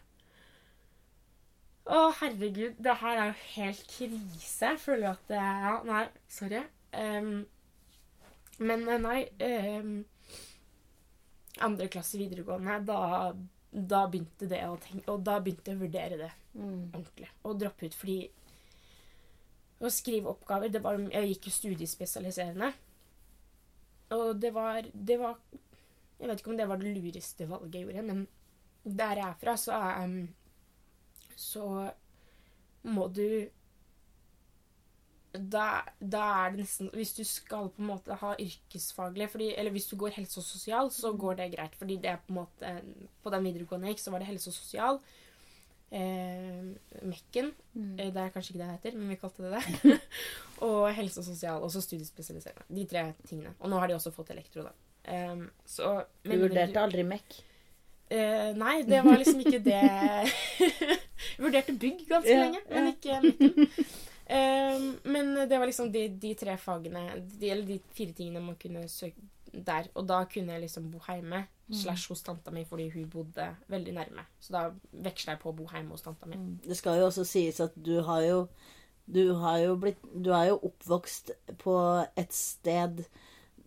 [1.90, 2.76] Å, herregud.
[2.78, 4.70] Det her er jo helt krise.
[4.70, 6.60] Jeg føler at det Ja, nei, sorry.
[6.94, 7.46] Um,
[8.60, 9.20] men eh, nei
[9.78, 9.92] um,
[11.62, 13.30] Andre klasse videregående, da,
[13.70, 16.88] da begynte det å tenke Og da begynte jeg å vurdere det Mm.
[16.90, 17.28] ordentlig.
[17.46, 18.24] Og droppe ut fordi
[19.80, 22.72] Å skrive oppgaver det var, Jeg gikk jo studiespesialiserende.
[24.16, 25.36] Og det var, det var
[26.20, 28.26] Jeg vet ikke om det var det lureste valget jeg gjorde, men
[28.85, 30.28] der jeg er fra, så um,
[31.37, 31.64] Så
[32.83, 33.48] må du
[35.30, 39.70] da, da er det nesten Hvis du skal på en måte ha yrkesfaglig fordi, Eller
[39.70, 41.76] hvis du går helse og sosial, så går det greit.
[41.78, 42.72] Fordi det er på en måte
[43.22, 44.98] På den videregående jeg gikk, så var det helse og sosial.
[45.92, 47.52] Eh, Mekken.
[47.74, 47.92] Mm.
[47.98, 50.00] Eh, Det er kanskje ikke det det heter, men vi kalte det det.
[50.66, 52.66] og helse og sosial, og så studiespesialiserende.
[52.68, 53.54] De tre tingene.
[53.61, 54.74] Og nå har de også fått elektro, da.
[55.10, 57.40] Um, så, Du vurderte aldri MEC?
[58.10, 59.80] Uh, nei, det var liksom ikke det
[60.60, 62.94] Jeg vurderte bygg ganske Ja, lenge, men ja.
[62.94, 63.68] ikke Mekken.
[64.30, 67.00] Um, men det var liksom de, de tre fagene,
[67.40, 69.18] de, eller de fire tingene man kunne søke
[69.50, 69.88] der.
[69.98, 71.76] Og da kunne jeg liksom bo hjemme Mm.
[71.78, 74.24] slash hos tanta mi fordi hun bodde veldig nærme.
[74.42, 74.62] Så da
[75.06, 76.34] veksla jeg på å bo hjemme hos tanta mi.
[76.64, 78.40] Det skal jo også sies at du har jo
[79.06, 81.30] Du har jo blitt Du er jo oppvokst
[81.62, 81.76] på
[82.18, 83.04] et sted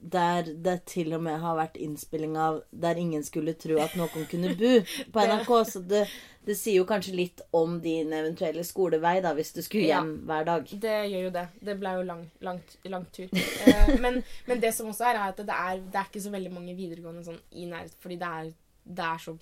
[0.04, 4.26] der det til og med har vært innspilling av der ingen skulle tro at noen
[4.28, 4.72] kunne bo
[5.16, 5.52] på NRK.
[5.70, 6.02] Så det,
[6.44, 10.02] det sier jo kanskje litt om din eventuelle skolevei, da, hvis du skulle Ja.
[10.02, 10.68] hjem hver dag.
[10.84, 11.46] Det gjør jo det.
[11.70, 13.30] Det ble jo lang, langt, lang tur.
[13.32, 16.34] Eh, men, men det som også er, er at det er, det er ikke så
[16.36, 18.52] veldig mange videregående sånn i nærheten, fordi det er,
[19.00, 19.38] det er så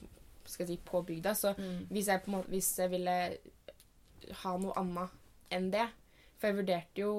[0.45, 1.33] skal jeg si, på bygda.
[1.37, 1.55] Så
[1.89, 3.17] hvis jeg, på måte, hvis jeg ville
[4.43, 5.17] ha noe annet
[5.51, 5.87] enn det
[6.39, 7.11] For jeg vurderte jo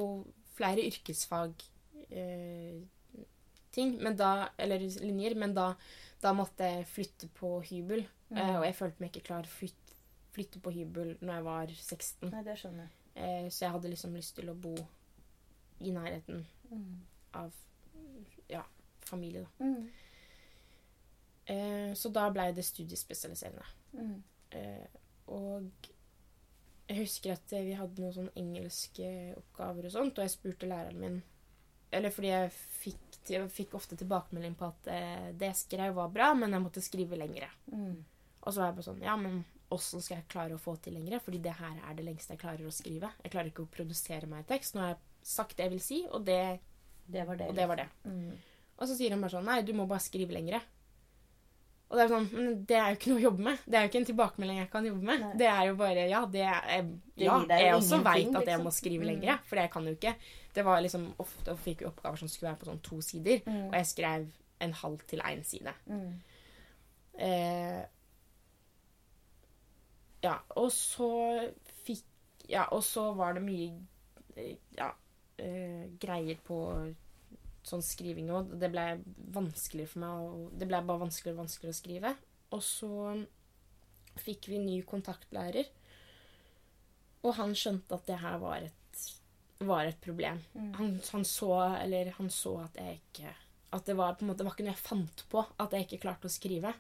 [0.56, 1.52] flere yrkesfag
[2.10, 2.78] eh,
[3.74, 5.72] ting, men da, eller linjer, men da,
[6.22, 8.04] da måtte jeg flytte på hybel.
[8.32, 9.98] Eh, og jeg følte meg ikke klar til å flytte,
[10.32, 12.30] flytte på hybel når jeg var 16.
[12.32, 12.98] Nei, det skjønner jeg.
[13.12, 14.72] Uh, så jeg hadde liksom lyst til å bo
[15.84, 16.46] i nærheten
[17.36, 17.52] av
[18.48, 18.62] ja,
[19.04, 19.66] familie, da.
[21.52, 23.64] Eh, så da ble det studiespesialiserende.
[24.56, 25.00] Eh,
[25.32, 25.88] og
[26.88, 29.08] jeg husker at vi hadde noen sånne engelske
[29.38, 31.22] oppgaver og sånt, og jeg spurte læreren min
[31.92, 36.08] Eller fordi jeg fikk, jeg fikk ofte tilbakemelding på at eh, det jeg skrev, var
[36.14, 37.48] bra, men jeg måtte skrive lengre.
[38.42, 40.96] Og så var jeg bare sånn Ja, men åssen skal jeg klare å få til
[40.98, 41.20] lengre?
[41.22, 43.12] Fordi det her er det lengste jeg klarer å skrive.
[43.22, 44.74] Jeg klarer ikke å produsere meg tekst.
[44.74, 46.58] Nå har jeg sagt det jeg vil si, og det,
[47.06, 47.48] Det var det.
[47.48, 47.88] og det var det.
[48.04, 48.32] Mm.
[48.78, 50.60] Og så sier han bare sånn Nei, du må bare skrive lengre.
[51.92, 53.58] Og det er sånn Men det er jo ikke noe å jobbe med.
[53.68, 55.20] Det er jo ikke en tilbakemelding jeg kan jobbe med.
[55.20, 55.32] Nei.
[55.42, 58.64] Det er jo bare Ja, det er jeg- Ja, jeg også veit at jeg liksom.
[58.64, 59.20] må skrive lenger.
[59.20, 60.14] lengre, for jeg kan jo ikke.
[60.54, 63.38] Det var liksom ofte og fikk vi oppgaver som skulle være på sånn to sider,
[63.46, 63.66] Mm.
[63.68, 64.26] og jeg skrev
[64.60, 65.74] en halv til én side.
[65.86, 66.20] Mm.
[67.18, 67.84] Eh,
[70.22, 71.50] ja, og så
[71.84, 72.02] fikk
[72.48, 73.72] ja, og så var det mye
[74.36, 74.90] eh, ja,
[75.38, 76.58] eh, greier på
[77.66, 78.56] sånn skriving òg.
[78.58, 78.86] Det ble
[79.34, 82.14] vanskeligere for meg Og Det ble bare vanskeligere og vanskeligere å skrive.
[82.52, 82.92] Og så
[84.20, 85.70] fikk vi ny kontaktlærer,
[87.22, 89.02] og han skjønte at det her var et,
[89.62, 90.42] var et problem.
[90.76, 93.32] Han, han, så, eller han så at jeg ikke
[93.72, 95.86] At det var på en måte, det var ikke noe jeg fant på, at jeg
[95.86, 96.74] ikke klarte å skrive.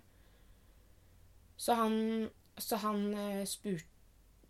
[1.56, 1.94] Så han,
[2.60, 3.91] så han eh, spurte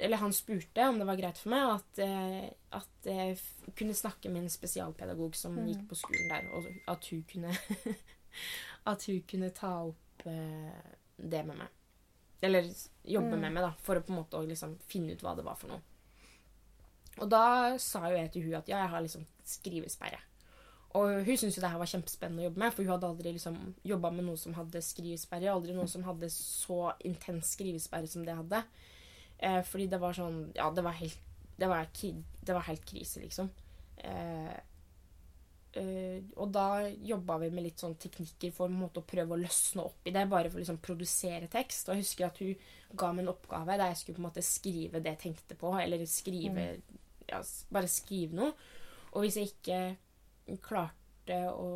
[0.03, 3.39] eller han spurte om det var greit for meg at, eh, at jeg
[3.79, 5.69] kunne snakke med en spesialpedagog som Mm.
[5.71, 7.53] gikk på skolen der, og at hun kunne
[8.87, 10.83] At hun kunne ta opp eh,
[11.19, 11.69] det med meg.
[12.43, 12.63] Eller
[13.05, 13.41] jobbe Mm.
[13.41, 15.69] med meg, da, for å på en måte liksom finne ut hva det var for
[15.69, 15.81] noe.
[17.21, 20.19] Og da sa jo jeg til hun at ja, jeg har liksom skrivesperre.
[20.95, 23.33] Og hun syntes jo det her var kjempespennende å jobbe med, for hun hadde aldri
[23.33, 25.49] liksom jobba med noen som hadde skrivesperre.
[25.53, 28.63] Aldri noen som hadde så intens skrivesperre som det hadde.
[29.43, 33.21] Eh, fordi det var sånn Ja, det var helt Det var, det var helt krise,
[33.23, 33.51] liksom.
[34.03, 34.55] Eh,
[35.79, 39.85] eh, og da jobba vi med litt sånn teknikker for måte å prøve å løsne
[39.85, 41.87] opp i det, bare for å liksom produsere tekst.
[41.87, 42.65] Og jeg husker at hun
[42.99, 45.71] ga meg en oppgave der jeg skulle på en måte skrive det jeg tenkte på,
[45.79, 46.67] eller skrive
[47.29, 48.57] ja, Bare skrive noe.
[49.13, 51.69] Og hvis jeg ikke klarte å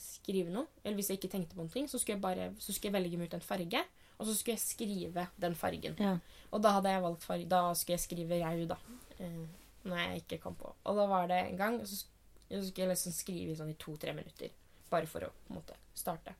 [0.00, 2.90] skrive noe, eller hvis jeg ikke tenkte på noe, så skulle jeg bare så skulle
[2.90, 3.84] jeg velge meg ut en farge,
[4.18, 5.96] og så skulle jeg skrive den fargen.
[5.98, 6.16] Ja.
[6.54, 7.48] Og da hadde jeg valgt farge.
[7.50, 8.78] Da skulle jeg skrive rau, da.
[9.18, 9.44] Eh,
[9.84, 10.70] når jeg ikke kom på.
[10.84, 12.04] Og da var det en gang, så,
[12.48, 14.54] så skulle jeg liksom skrive sånn i to-tre minutter.
[14.92, 16.36] Bare for å på en måte starte.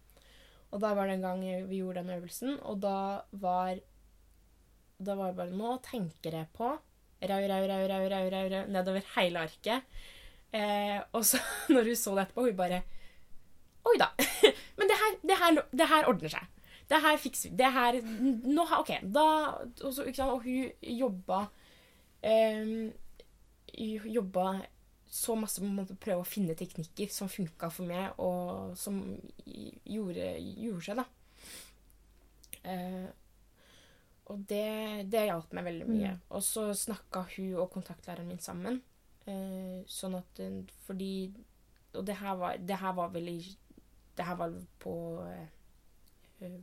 [0.75, 2.97] Og da var det en gang vi gjorde den øvelsen, og da
[3.31, 3.83] var
[5.05, 6.71] Da var det bare Nå tenker jeg på
[7.25, 9.87] rau, rau, rau, rau, rau, rau, rau nedover hele arket.
[10.55, 11.41] Eh, og så,
[11.75, 12.83] når hun så det etterpå, hun bare
[13.85, 14.11] Oi da.
[14.79, 16.54] Men det her, det her, det her ordner seg.
[16.89, 17.57] Det her fikser vi.
[17.57, 21.47] Det her nå, OK, da Og, så, ikke sant, og hun jobba
[22.25, 22.93] um,
[23.75, 24.47] jobba
[25.15, 28.97] så masse på å prøve å finne teknikker som funka for meg, og som
[29.47, 31.05] gjorde, gjorde seg, da.
[32.65, 33.13] Uh,
[34.33, 36.15] og det, det hjalp meg veldig mye.
[36.17, 36.23] Mm.
[36.35, 38.81] Og så snakka hun og kontaktlæreren min sammen.
[39.29, 41.31] Uh, sånn at eh, Fordi
[41.97, 43.39] Og det her var, det her var veldig
[44.19, 44.93] Det her var på
[45.25, 45.47] eh,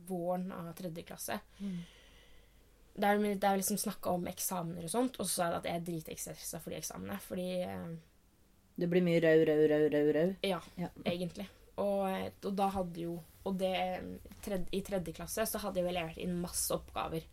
[0.08, 1.40] våren av tredje klasse.
[1.60, 1.78] Mm.
[2.94, 5.86] Der vi liksom snakka om eksamener og sånt, og så sa jeg at jeg er
[5.86, 7.18] dritstressa for de eksamene.
[7.24, 7.94] Fordi eh,
[8.76, 10.34] Det blir mye rau, rau, rau, rau, rau.
[10.42, 10.88] Ja, Ja.
[11.06, 11.48] egentlig.
[11.76, 13.74] Og, eh, og da hadde jo Og det,
[14.44, 17.24] tredje, i tredje klasse så hadde jeg vel levert inn masse oppgaver.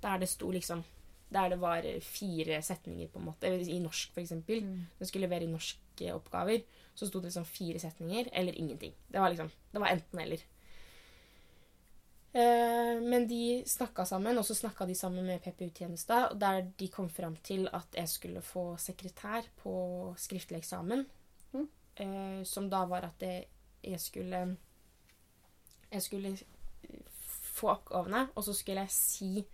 [0.00, 0.84] Der det sto liksom
[1.30, 3.46] Der det var fire setninger, på en måte.
[3.46, 4.62] I norsk, for eksempel.
[4.64, 4.86] Mm.
[4.98, 6.62] Når skulle levere inn norske oppgaver,
[6.94, 8.92] så sto det liksom fire setninger eller ingenting.
[9.12, 10.38] Det var liksom Det var enten-eller.
[12.32, 17.08] Eh, men de snakka sammen, og så snakka de sammen med PPU-tjenesta, der de kom
[17.10, 19.72] fram til at jeg skulle få sekretær på
[20.16, 21.06] skriftlig eksamen.
[21.52, 21.68] Mm.
[21.96, 23.22] Eh, som da var at
[23.82, 24.56] jeg, skulle
[25.92, 26.36] Jeg skulle
[27.50, 29.46] få oppgavene, og så skulle jeg si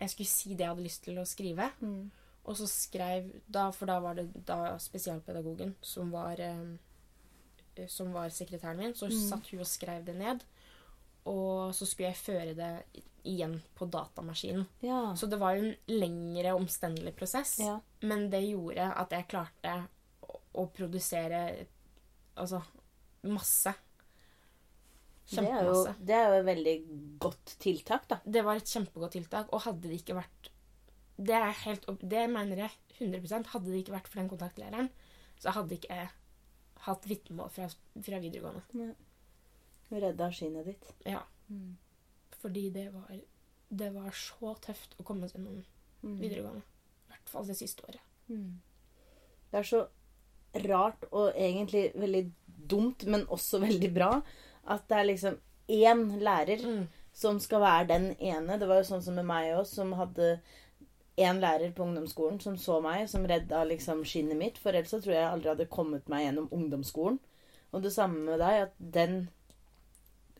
[0.00, 1.70] Jeg skulle si det jeg hadde lyst til å skrive.
[1.80, 2.10] Mm.
[2.44, 8.28] Og så skrev da, For da var det da spesialpedagogen som var eh, Som var
[8.30, 8.94] sekretæren min.
[8.94, 9.28] Så Mm.
[9.28, 10.40] satt hun og skrev det ned.
[11.28, 12.72] Og så skulle jeg føre det
[13.28, 14.64] igjen på datamaskinen.
[14.80, 15.14] Ja.
[15.18, 17.58] Så det var en lengre, omstendelig prosess.
[17.60, 17.78] ja.
[18.00, 19.74] Men det gjorde at jeg klarte
[20.22, 21.42] å, å produsere
[22.38, 22.62] altså
[23.26, 23.74] masse.
[25.28, 26.76] Det er, jo, det er jo et veldig
[27.20, 28.16] godt tiltak, da.
[28.24, 30.48] Det var et kjempegodt tiltak, og hadde det ikke vært
[31.18, 32.70] Det, er helt, det mener jeg
[33.02, 34.88] 100% Hadde det ikke vært for den kontaktlæreren,
[35.42, 36.08] så hadde ikke jeg
[36.86, 37.68] hatt vitnemål fra,
[38.06, 38.94] fra videregående.
[39.90, 40.92] Redda skinnet ditt.
[41.06, 41.76] Ja, Mm.
[42.42, 43.20] fordi det var,
[43.70, 45.64] det var så tøft å komme seg gjennom
[46.04, 46.18] Mm.
[46.20, 46.62] videregående.
[46.62, 48.00] I hvert fall det siste året.
[48.28, 48.60] Mm.
[49.50, 49.86] Det er så
[50.68, 52.32] rart og egentlig veldig
[52.68, 54.22] dumt, men også veldig bra,
[54.66, 56.86] at det er liksom én lærer Mm.
[57.12, 58.58] som skal være den ene.
[58.58, 60.40] Det var jo sånn som med meg òg, som hadde
[61.18, 64.58] én lærer på ungdomsskolen som så meg, som redda liksom skinnet mitt.
[64.58, 67.18] For ellers så tror jeg jeg aldri hadde kommet meg gjennom ungdomsskolen.
[67.72, 69.28] Og det samme med deg, at den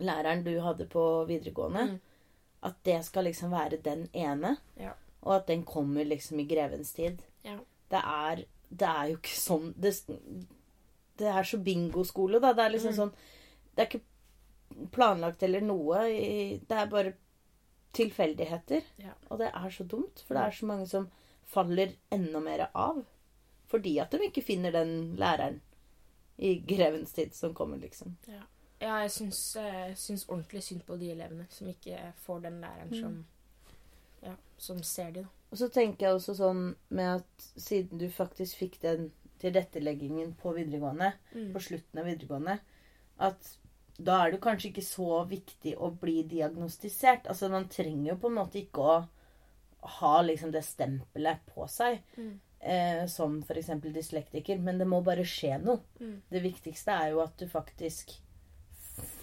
[0.01, 2.01] læreren du hadde på videregående, Mm.
[2.63, 4.57] at det skal liksom være den ene.
[4.77, 4.93] Ja.
[5.23, 7.19] Og at den kommer liksom i grevens tid.
[7.45, 7.59] Ja.
[7.91, 9.93] Det er, det er jo ikke sånn Det,
[11.19, 12.53] det er så bingoskole, da.
[12.53, 12.97] Det er liksom Mm.
[12.97, 13.13] sånn
[13.77, 15.99] Det er ikke planlagt eller noe.
[16.69, 17.15] Det er bare
[17.93, 18.83] tilfeldigheter.
[19.01, 19.15] Ja.
[19.31, 21.09] Og det er så dumt, for det er så mange som
[21.49, 23.05] faller enda mer av.
[23.69, 25.61] Fordi at de ikke finner den læreren
[26.39, 28.15] i grevens tid som kommer, liksom.
[28.29, 28.43] Ja,
[28.81, 33.01] jeg syns, eh, syns ordentlig synd på de elevene som ikke får den læreren Mm.
[33.01, 33.25] som
[34.23, 35.29] ja, som ser de, da.
[35.53, 40.53] Og så tenker jeg også sånn med at siden du faktisk fikk den tilretteleggingen på
[40.55, 41.53] videregående, Mm.
[41.53, 42.59] på slutten av videregående,
[43.21, 43.57] at
[44.01, 47.27] da er det kanskje ikke så viktig å bli diagnostisert.
[47.27, 49.09] Altså man trenger jo på en måte ikke å
[50.01, 52.41] ha liksom det stempelet på seg Mm.
[52.61, 53.69] eh, som f.eks.
[53.81, 55.81] dyslektiker, men det må bare skje noe.
[56.01, 56.23] Mm.
[56.31, 58.19] Det viktigste er jo at du faktisk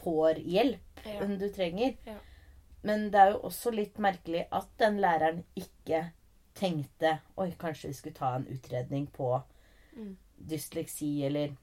[0.05, 1.25] får hjelp Ja.
[1.25, 1.97] du trenger.
[2.05, 2.17] Ja.
[2.85, 6.11] Men det er jo også litt merkelig at den læreren ikke
[6.55, 9.41] tenkte Oi, kanskje vi skulle ta en utredning på
[9.95, 10.15] Mm.
[10.37, 11.55] dysleksi, eller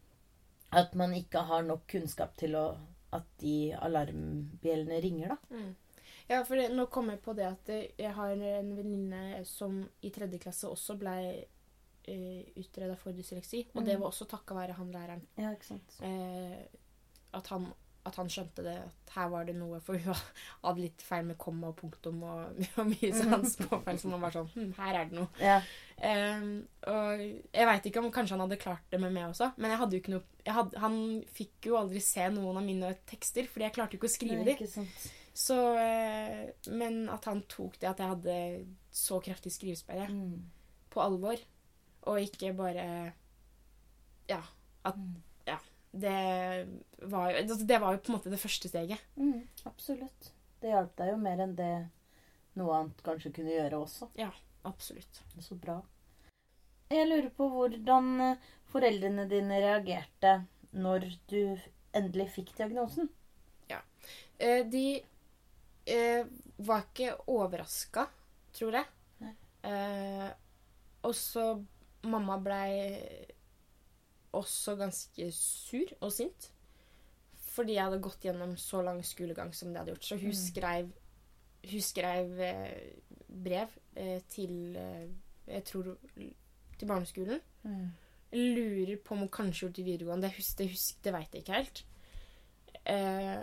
[0.72, 2.76] at man ikke har nok kunnskap til å
[3.12, 5.36] at de alarmbjellene ringer, da.
[5.56, 5.74] Mm.
[6.30, 9.82] Ja, for det, nå kom jeg på det at eh, jeg har en venninne som
[10.02, 11.16] i tredje klasse også ble
[12.08, 13.66] uh, utreda for dysleksi.
[13.74, 14.00] Og det Mm.
[14.00, 15.20] var også takka være han læreren.
[15.36, 15.98] Ja, ikke sant.
[16.00, 16.64] Eh,
[17.34, 17.66] at, han,
[18.04, 18.74] at han skjønte det.
[18.82, 20.14] At her var det noe For hun
[20.64, 24.34] hadde litt feil med komma og punktum og, og mye sånn småfeil som man var
[24.34, 25.28] sånn hm, Her er det noe.
[25.38, 25.60] Ja.
[26.02, 26.48] Um,
[26.90, 29.78] og jeg veit ikke om kanskje han hadde klart det med meg også, men jeg
[29.84, 30.96] hadde jo ikke noe hadde, Han
[31.36, 34.40] fikk jo aldri se noen av mine tekster, fordi jeg klarte jo ikke å skrive
[34.40, 34.56] Nei, de.
[34.58, 35.04] ikke sant.
[35.32, 38.38] Så, uh, men at han tok det at jeg hadde
[38.92, 40.42] så kraftig skrivesperre, Mm.
[40.92, 41.38] på alvor,
[42.10, 42.88] og ikke bare
[44.28, 44.42] Ja.
[44.84, 45.22] At Mm.
[45.92, 46.12] Det
[47.12, 49.02] var jo altså, Det var jo på en måte det første steget.
[49.16, 50.30] Mm, absolutt.
[50.62, 51.72] Det hjalp deg jo mer enn det
[52.56, 54.08] noe annet kanskje kunne gjøre også.
[54.16, 54.30] Ja,
[54.62, 55.22] Absolutt.
[55.40, 55.80] Så bra.
[56.92, 61.56] Jeg lurer på hvordan eh, foreldrene dine reagerte når du
[61.96, 63.10] endelig fikk diagnosen.
[63.70, 63.80] Ja.
[64.38, 64.86] de
[65.88, 68.06] eh, var ikke overraska,
[68.56, 68.88] tror jeg.
[69.24, 69.34] Nei.
[69.68, 70.30] Eh,
[71.02, 71.46] og så
[72.02, 72.72] Mamma blei
[74.32, 76.50] også ganske sur og sint.
[77.52, 80.04] Fordi jeg hadde gått gjennom så lang skolegang som det hadde gjort.
[80.08, 80.38] Så hun Mm.
[80.40, 80.92] skrev,
[81.70, 82.92] hun skrev eh,
[83.28, 85.08] brev eh, til eh,
[85.46, 85.96] Jeg tror
[86.78, 87.40] til barneskolen.
[88.32, 90.22] Jeg lurer på om hun kanskje gjorde det i videregående.
[90.28, 91.82] Det, hus, det, hus, det veit jeg ikke helt.
[92.86, 93.42] Eh,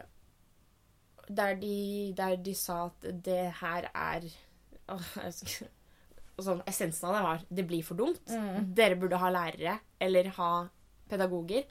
[1.29, 4.25] der, de, der de sa at det her er
[4.89, 5.11] Åh,
[6.39, 8.23] og sånn, Essensen av det var det blir for dumt.
[8.31, 8.71] Mm.
[8.73, 10.51] Dere burde ha lærere eller ha
[11.09, 11.65] pedagoger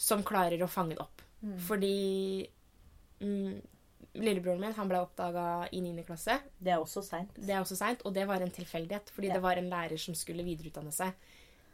[0.00, 1.22] som klarer å fange det opp.
[1.42, 1.56] Mm.
[1.66, 1.94] Fordi
[3.20, 3.60] mm,
[4.20, 5.44] lillebroren min han ble oppdaga
[5.76, 6.04] i 9.
[6.08, 6.38] klasse.
[6.58, 7.34] Det er også seint.
[7.36, 9.10] Det er også seint, og det var en tilfeldighet.
[9.14, 9.34] Fordi Ja.
[9.38, 11.12] det var en lærer som skulle videreutdanne seg.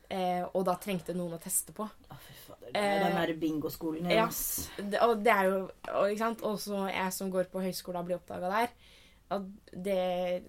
[0.09, 1.83] Eh, og da trengte noen å teste på.
[1.83, 2.69] Å, fy fader.
[2.73, 4.69] Det er den derre bingoskolen hennes.
[4.79, 4.85] ja.
[4.85, 6.45] Det, og det er jo og, ikke sant?
[6.47, 8.69] Også jeg som går på høyskole og blir oppdaga der.
[9.35, 10.45] Og det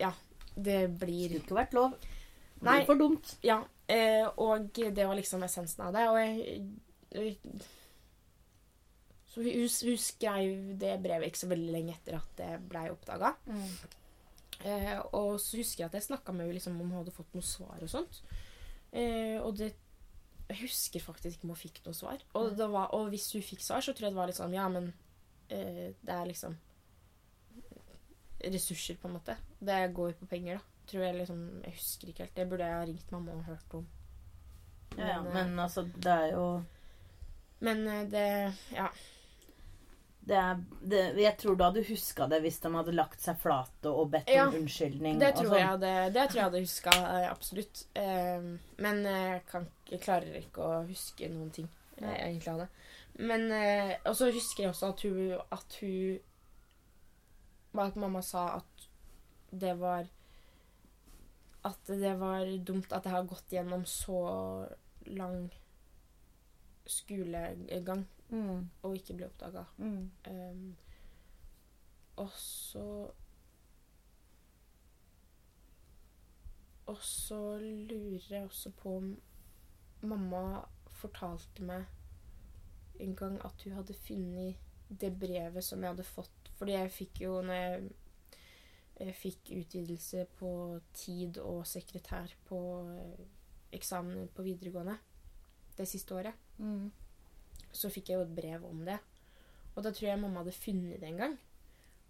[0.00, 0.12] Ja.
[0.54, 1.94] Det blir skulle ikke vært lov.
[1.98, 2.76] Det Nei.
[2.76, 3.32] blir for dumt.
[3.42, 3.62] Ja.
[3.88, 6.04] Eh, og det var liksom essensen av det.
[6.08, 6.62] Og jeg,
[7.12, 7.38] jeg
[9.28, 13.34] Så hun, hun skrev det brevet ikke så veldig lenge etter at det blei oppdaga.
[14.64, 17.34] Eh, og så husker jeg at jeg snakka med henne liksom, om hun hadde fått
[17.34, 18.22] noe svar og sånt.
[18.94, 19.74] Eh, og det
[20.44, 22.20] Jeg husker faktisk ikke om hun fikk noe svar.
[22.36, 24.52] Og, det var, og hvis hun fikk svar, så tror jeg det var litt sånn
[24.54, 24.90] Ja, men
[25.48, 26.56] eh, det er liksom
[28.44, 29.36] ressurser, på en måte.
[29.58, 30.73] Det går på penger, da.
[30.86, 32.34] Tror jeg liksom Jeg husker ikke helt.
[32.36, 33.86] Det burde jeg ha ringt mamma og hørt om.
[34.98, 36.46] Ja, ja, Men, eh, altså, det er jo
[37.60, 38.26] Men eh, det
[38.76, 38.88] Ja.
[40.28, 40.60] det er,
[40.90, 44.28] det, Jeg tror du hadde huska det hvis de hadde lagt seg flate og bedt
[44.30, 45.18] Ja, om unnskyldning.
[45.20, 45.58] Det tror sånn.
[45.58, 46.94] jeg hadde, det tror jeg hadde huska,
[47.30, 47.86] absolutt.
[47.94, 48.46] Eh,
[48.78, 51.68] men jeg kan jeg klarer ikke å huske noen ting
[52.00, 52.68] jeg egentlig det.
[53.18, 56.18] Men eh, Og så husker jeg også at hun At hun
[57.78, 58.88] At mamma sa at
[59.54, 60.08] det var
[61.64, 64.18] At det var dumt at jeg har gått gjennom så
[65.06, 65.48] lang
[66.86, 68.04] skolegang
[68.34, 69.64] Mm, og ikke ble oppdaga.
[69.78, 70.10] mm.
[70.30, 70.76] Um,
[72.16, 73.10] og så
[76.86, 79.20] Og så lurer jeg også på om
[80.02, 80.60] mamma
[80.92, 81.84] fortalte meg
[83.00, 84.58] en gang at hun hadde funnet
[85.00, 86.50] det brevet som jeg hadde fått.
[86.58, 87.88] Fordi jeg fikk jo når jeg,
[89.18, 92.58] fikk utvidelse på tid og sekretær på
[92.92, 93.24] eh,
[93.74, 94.98] eksamen på videregående
[95.76, 96.92] det siste året Mm.
[97.74, 99.00] så fikk jeg jo et brev om det.
[99.74, 101.38] Og da tror jeg mamma hadde funnet det en gang.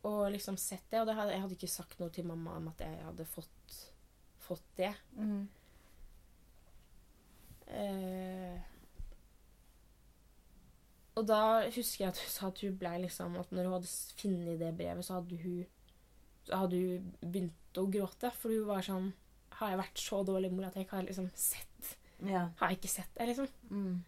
[0.04, 1.00] Og liksom sett det.
[1.00, 3.76] Og det hadde, jeg hadde ikke sagt noe til mamma om at jeg hadde fått,
[4.44, 4.90] fått det.
[5.16, 5.48] Mm.
[7.66, 8.60] Eh,
[11.16, 13.92] og da husker jeg at hun sa at hun ble liksom At når hun hadde
[14.20, 15.64] funnet det brevet, så hadde hun
[16.50, 18.30] hadde hun begynt å gråte.
[18.38, 19.12] For hun var sånn
[19.60, 22.48] Har jeg vært så dårlig mor at jeg ikke har liksom sett Ja.
[22.58, 23.48] Har jeg ikke sett det, liksom?
[23.70, 24.02] Mm.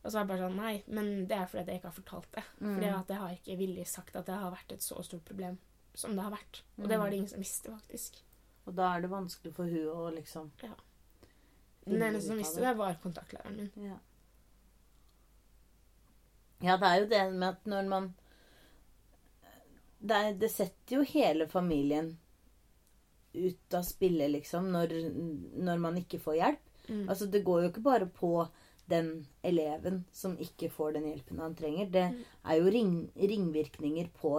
[0.00, 2.30] Og så var jeg bare sånn Nei, men det er fordi jeg ikke har fortalt
[2.36, 2.44] det.
[2.60, 2.74] Mm.
[2.74, 5.58] Fordi at jeg har ikke villig sagt at det har vært et så stort problem
[5.94, 6.62] som det har vært.
[6.78, 8.22] Og det var det ingen som visste, faktisk.
[8.68, 10.76] Og da er det vanskelig for hun å liksom Ja.
[11.84, 13.70] Den eneste som visste det, var kontaktlæreren min.
[13.88, 13.96] Ja.
[16.60, 18.10] ja, det er jo det med at når man
[20.00, 22.14] Det, det setter jo hele familien
[23.34, 24.94] ut av spillet, liksom, når,
[25.62, 26.70] når man ikke får hjelp.
[26.88, 27.04] Mm.
[27.08, 28.30] Altså, det går jo ikke bare på
[28.90, 29.10] den
[29.46, 31.90] eleven som ikke får den hjelpen han trenger.
[31.94, 32.24] Det Mm.
[32.44, 34.32] er jo ring, ringvirkninger på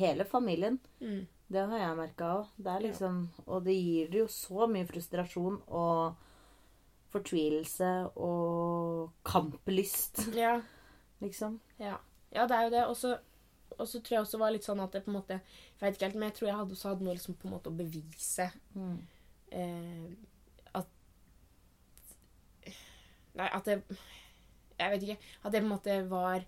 [0.00, 0.80] hele familien.
[1.00, 1.26] Mm.
[1.50, 2.82] Det har jeg merka òg.
[2.82, 6.16] Liksom Og det gir det jo så mye frustrasjon og
[7.12, 10.60] fortvilelse og kamplyst, Ja.
[11.20, 11.60] liksom.
[11.78, 11.96] Ja.
[12.32, 12.84] ja, det er jo det.
[12.86, 13.18] Og så
[13.80, 15.96] og så tror jeg også var litt sånn at det på en måte Jeg vet
[15.96, 17.76] ikke helt, men jeg tror jeg hadde også hatt noe liksom på en måte å
[17.78, 18.46] bevise.
[19.50, 20.08] Eh,
[20.80, 20.86] at
[23.34, 23.78] Nei, at det
[24.78, 25.18] Jeg vet ikke.
[25.44, 26.44] At det på en måte var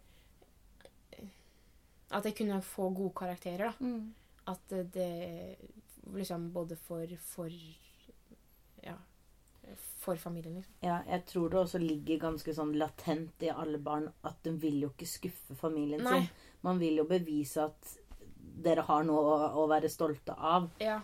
[2.12, 3.88] At jeg kunne få gode karakterer, da.
[4.52, 5.56] At det
[6.12, 7.48] liksom både for For.
[10.02, 10.74] For familien, liksom.
[10.82, 14.80] Ja, jeg tror det også ligger ganske sånn latent i alle barn at de vil
[14.82, 16.16] jo ikke skuffe familien Nei.
[16.24, 16.28] sin.
[16.66, 17.92] Man vil jo bevise at
[18.64, 20.66] dere har noe å, å være stolte av.
[20.82, 20.96] Ja.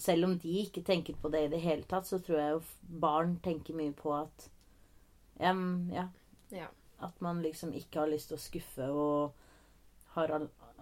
[0.00, 2.60] Selv om de ikke tenker på det i det hele tatt, så tror jeg jo
[3.02, 4.48] barn tenker mye på at
[5.38, 6.08] em, ja,
[6.50, 6.66] Ja.
[7.00, 9.32] At man liksom ikke har lyst til å skuffe og
[10.16, 10.34] har,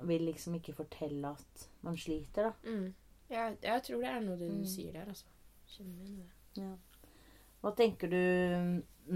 [0.08, 2.52] vil liksom ikke fortelle at man sliter, da.
[2.70, 2.94] Mm.
[3.30, 4.64] Jeg, jeg tror det er noe du Mm.
[4.66, 5.26] sier der, altså.
[5.68, 6.16] Kjenner igjen
[6.56, 6.68] det.
[7.62, 8.18] Hva tenker du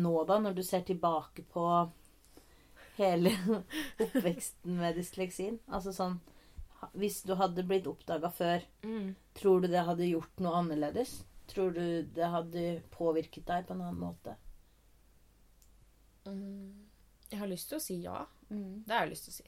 [0.03, 1.65] nå, da, når du ser tilbake på
[2.99, 3.33] hele
[4.03, 5.59] oppveksten med dysleksien?
[5.69, 6.19] Altså sånn
[6.99, 9.13] Hvis du hadde blitt oppdaga før, Mm.
[9.39, 11.21] tror du det hadde gjort noe annerledes?
[11.47, 14.35] Tror du det hadde påvirket deg på en annen måte?
[16.27, 16.89] Mm.
[17.31, 18.25] Jeg har lyst til å si ja.
[18.49, 19.47] Det har jeg lyst til å si.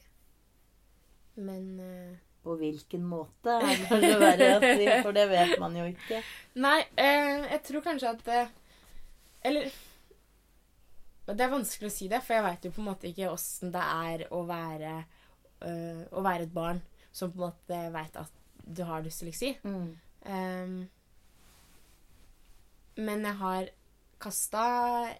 [1.45, 2.15] Men uh...
[2.45, 6.19] På hvilken måte er det verre å si, for det vet man jo ikke.
[6.65, 8.51] Nei, eh, jeg tror kanskje at eh,
[9.45, 9.69] Eller
[11.29, 13.71] Det er vanskelig å si det, for jeg veit jo på en måte ikke åssen
[13.73, 14.91] det er å være
[15.65, 16.81] øh, Å være et barn
[17.15, 18.31] som på en måte veit at
[18.65, 19.51] du har dysleksi.
[19.63, 20.87] Um,
[22.97, 23.69] men jeg har
[24.19, 24.63] kasta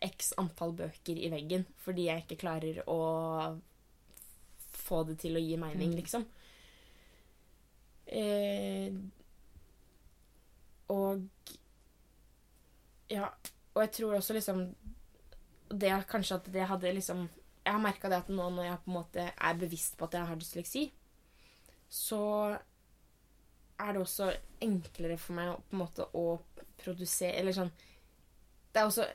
[0.03, 2.99] x antall bøker i veggen fordi jeg ikke klarer å
[4.85, 5.99] få det til å gi mening, Mm.
[6.01, 6.25] liksom.
[8.07, 8.93] Eh,
[10.89, 11.23] og
[13.09, 13.29] Ja.
[13.75, 14.59] Og jeg tror også liksom
[15.79, 17.25] Det er kanskje at det hadde liksom
[17.65, 20.13] Jeg har merka det at nå når jeg på en måte er bevisst på at
[20.13, 20.83] jeg har dysleksi,
[21.89, 22.19] så
[23.79, 24.29] er det også
[24.63, 26.25] enklere for meg å, på en måte å
[26.79, 27.71] produsere Eller sånn
[28.71, 29.07] Det er også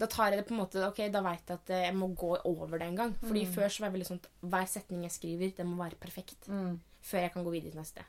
[0.00, 2.30] Da tar jeg det på en måte Ok, da veit jeg at jeg må gå
[2.48, 3.12] over det en gang.
[3.20, 3.52] Fordi Mm.
[3.52, 6.48] før så var jeg veldig sånn at hver setning jeg skriver, den må være perfekt.
[7.02, 8.04] Før jeg kan gå videre til neste.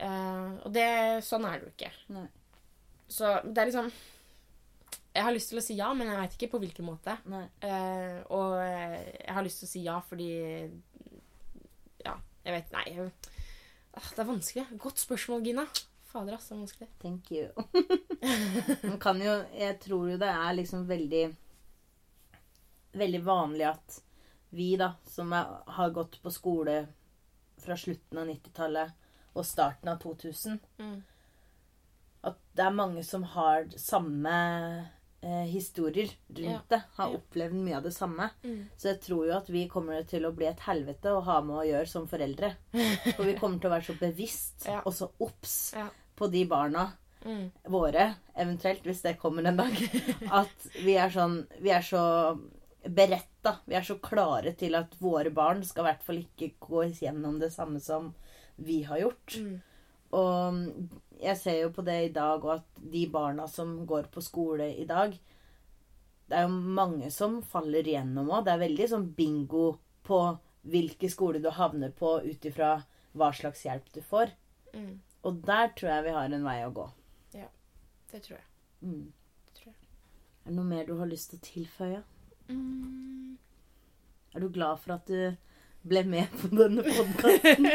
[0.00, 1.90] Uh, og det Sånn er det jo ikke.
[2.12, 2.26] Nei.
[3.08, 3.90] Så det er liksom
[5.14, 7.16] Jeg har lyst til å si ja, men jeg veit ikke på hvilken måte.
[7.62, 10.30] Eh, og eh, jeg har lyst til å si ja fordi
[12.04, 12.84] Ja, jeg vet Nei.
[12.96, 13.10] Jeg,
[13.94, 14.66] ah, det er vanskelig.
[14.82, 15.66] Godt spørsmål, Gina.
[16.10, 16.88] Fader, ass, det er vanskelig.
[17.02, 17.48] Thank you.
[18.90, 21.24] Man kan jo Jeg tror jo det er liksom veldig
[22.94, 24.00] Veldig vanlig at
[24.54, 26.76] vi, da, som er, har gått på skole
[27.58, 31.00] fra slutten av 90-tallet og starten av 2000 Mm.
[32.24, 34.34] At det er mange som har samme
[35.20, 36.80] eh, historier rundt det.
[36.96, 38.30] Har opplevd mye av det samme.
[38.44, 38.58] Mm.
[38.76, 41.60] Så jeg tror jo at vi kommer til å bli et helvete å ha med
[41.60, 42.54] å gjøre som foreldre.
[43.16, 45.56] For vi kommer til å være så bevisst og så obs
[46.16, 46.90] på de barna
[47.24, 47.46] Mm.
[47.72, 48.02] våre,
[48.36, 49.78] eventuelt, hvis det kommer en dag,
[50.42, 52.02] at vi er sånn Vi er så
[52.84, 53.54] beretta.
[53.64, 57.38] Vi er så klare til at våre barn skal i hvert fall ikke gå gjennom
[57.40, 58.10] det samme som
[58.60, 59.38] vi har gjort.
[59.40, 59.54] Mm.
[60.14, 60.58] Og
[61.22, 64.70] jeg ser jo på det i dag, og at de barna som går på skole
[64.78, 65.14] i dag
[66.24, 68.46] Det er jo mange som faller gjennom òg.
[68.46, 69.66] Det er veldig sånn bingo
[70.06, 70.20] på
[70.72, 72.78] hvilke skoler du havner på ut ifra
[73.12, 74.32] hva slags hjelp du får.
[74.72, 75.02] Mm.
[75.28, 76.86] Og der tror jeg vi har en vei å gå.
[78.14, 78.46] Det tror jeg.
[78.80, 79.12] Mm.
[79.46, 79.78] Det tror jeg.
[80.44, 82.02] Er det noe mer du har lyst til å tilføye?
[82.46, 83.32] Mm.
[84.34, 85.34] Er du glad for at du
[85.82, 87.66] ble med på denne podkasten?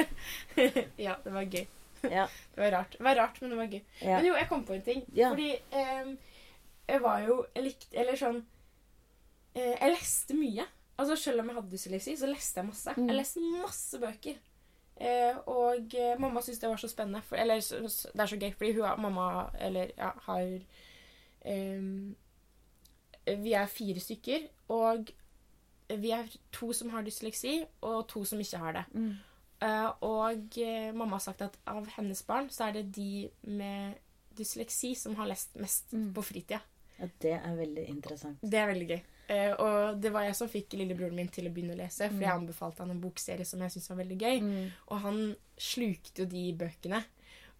[1.06, 1.68] ja, det var gøy.
[2.18, 2.26] Ja.
[2.56, 2.98] Det var rart.
[2.98, 3.82] Det var rart, men det var gøy.
[4.02, 4.18] ja.
[4.18, 5.04] Men jo, jeg kom på en ting.
[5.16, 5.30] Ja.
[5.30, 6.12] Fordi eh,
[6.90, 8.40] jeg var jo jeg likte Eller sånn
[9.56, 10.66] eh, Jeg leste mye.
[11.00, 12.94] Altså Selv om jeg hadde dysleksi, så leste jeg masse.
[12.98, 13.08] Mm.
[13.08, 14.40] Jeg leste masse bøker.
[15.00, 17.22] Eh, og eh, mamma syntes det var så spennende.
[17.24, 19.30] For, eller det er så gøy, fordi hun har mamma
[19.60, 20.60] Eller ja, har
[21.46, 22.16] ehm,
[23.46, 25.12] Vi er fire stykker, og
[25.90, 28.84] vi er to som har dysleksi, og to som ikke har det.
[28.92, 29.14] Mm.
[29.62, 33.98] Eh, og eh, mamma har sagt at av hennes barn så er det de med
[34.40, 36.14] dysleksi som har lest mest Mm.
[36.16, 36.62] på fritida.
[37.00, 38.40] Ja, det er veldig interessant.
[38.44, 39.02] Det er veldig gøy.
[39.30, 42.16] Uh, og det var jeg som fikk lillebroren min til å begynne å lese, Mm.
[42.16, 44.72] fordi jeg anbefalte han en bokserie som jeg syntes var veldig gøy.
[44.90, 45.20] Og han
[45.58, 47.04] slukte jo de bøkene.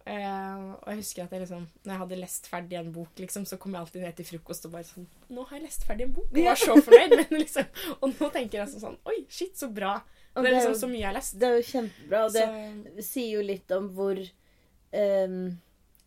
[0.00, 3.44] Uh, og jeg husker at jeg liksom, når jeg hadde lest ferdig en bok, liksom,
[3.46, 6.06] så kom jeg alltid ned til frokost og bare sånn Nå har jeg lest ferdig
[6.08, 7.14] en bok, og var så fornøyd.
[7.30, 7.66] Men liksom,
[8.00, 9.98] og nå tenker jeg sånn, sånn Oi, shit, så bra.
[10.34, 11.38] Det er liksom så mye jeg har lest.
[11.40, 14.20] Det er jo kjempebra, og det Så, sier jo litt om hvor
[14.92, 15.40] um,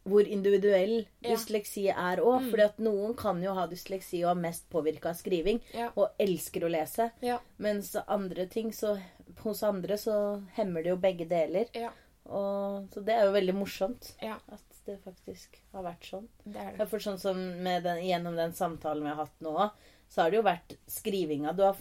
[0.03, 1.29] hvor individuell Ja.
[1.31, 2.41] dysleksi er òg.
[2.41, 2.49] Mm.
[2.51, 5.91] Fordi at noen kan jo ha dysleksi og er mest påvirka av skriving ja.
[5.95, 7.11] og elsker å lese.
[7.21, 7.39] Ja.
[7.57, 8.97] Mens andre ting, så
[9.43, 11.71] hos andre så hemmer det jo begge deler.
[11.73, 11.91] Ja.
[12.25, 14.37] Og, så det er jo veldig morsomt Ja.
[14.51, 16.27] at det faktisk har vært sånn.
[16.43, 16.87] Det er det.
[16.89, 19.69] for sånn som med den, Gjennom den samtalen vi har hatt nå,
[20.09, 21.73] så har det jo vært skrivinga du har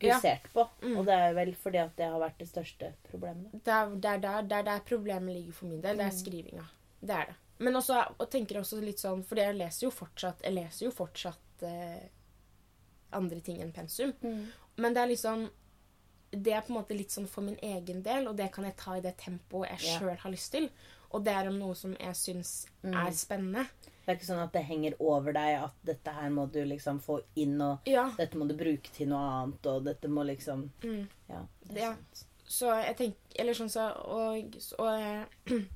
[0.00, 0.68] fokusert på.
[0.82, 0.96] Mm.
[0.98, 3.52] Og det er vel fordi at det har vært det største problemet.
[3.64, 5.96] Det er der, er der, er der problemet ligger for min del.
[5.96, 6.18] Det er Mm.
[6.18, 6.64] skrivinga.
[7.00, 7.34] Det er det.
[7.58, 10.90] Men også, og tenker også litt sånn For jeg leser jo fortsatt Jeg leser jo
[10.92, 12.02] fortsatt eh,
[13.12, 14.12] andre ting enn pensum.
[14.76, 15.48] Men det er liksom
[16.32, 18.76] Det er på en måte litt sånn for min egen del, og det kan jeg
[18.76, 19.98] ta i det tempoet jeg Ja.
[19.98, 20.68] sjøl har lyst til.
[21.12, 22.94] Og det er om noe som jeg syns Mm.
[23.06, 23.66] er spennende.
[24.06, 27.00] Det er ikke sånn at det henger over deg at dette her må du liksom
[27.02, 28.04] få inn, og Ja.
[28.16, 31.08] dette må du bruke til noe annet, og dette må liksom Mm.
[31.28, 31.40] Ja.
[31.66, 31.94] Det er ja.
[31.94, 32.24] sant.
[32.46, 35.26] Så jeg tenker Eller sånn så Og, og jeg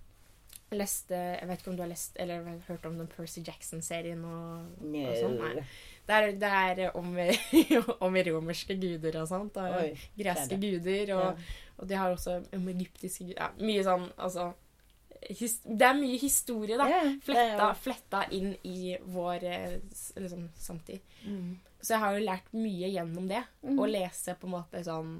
[0.70, 4.22] leste Jeg vet ikke om du har lest eller har hørt om den Percy Jackson-serien
[4.24, 5.35] og, og sånn?
[5.41, 5.64] Nei.
[6.07, 6.53] Det er, det
[6.87, 7.11] er om,
[8.07, 9.57] om romerske guder og sånt.
[9.59, 9.91] Og Oi.
[10.18, 10.61] greske det.
[10.62, 11.12] guder.
[11.16, 11.59] Og, Ja.
[11.78, 13.41] og de har også om egyptiske guder.
[13.41, 14.53] Ja, mye sånn altså
[15.21, 16.87] Det er mye historie, da.
[16.89, 19.75] Ja, er Fletta, fletta inn i vår eh,
[20.16, 21.05] liksom, samtid.
[21.27, 21.59] Mm.
[21.81, 23.43] Så jeg har jo lært mye gjennom det.
[23.62, 23.79] Mm.
[23.81, 25.18] Å lese på en måte sånn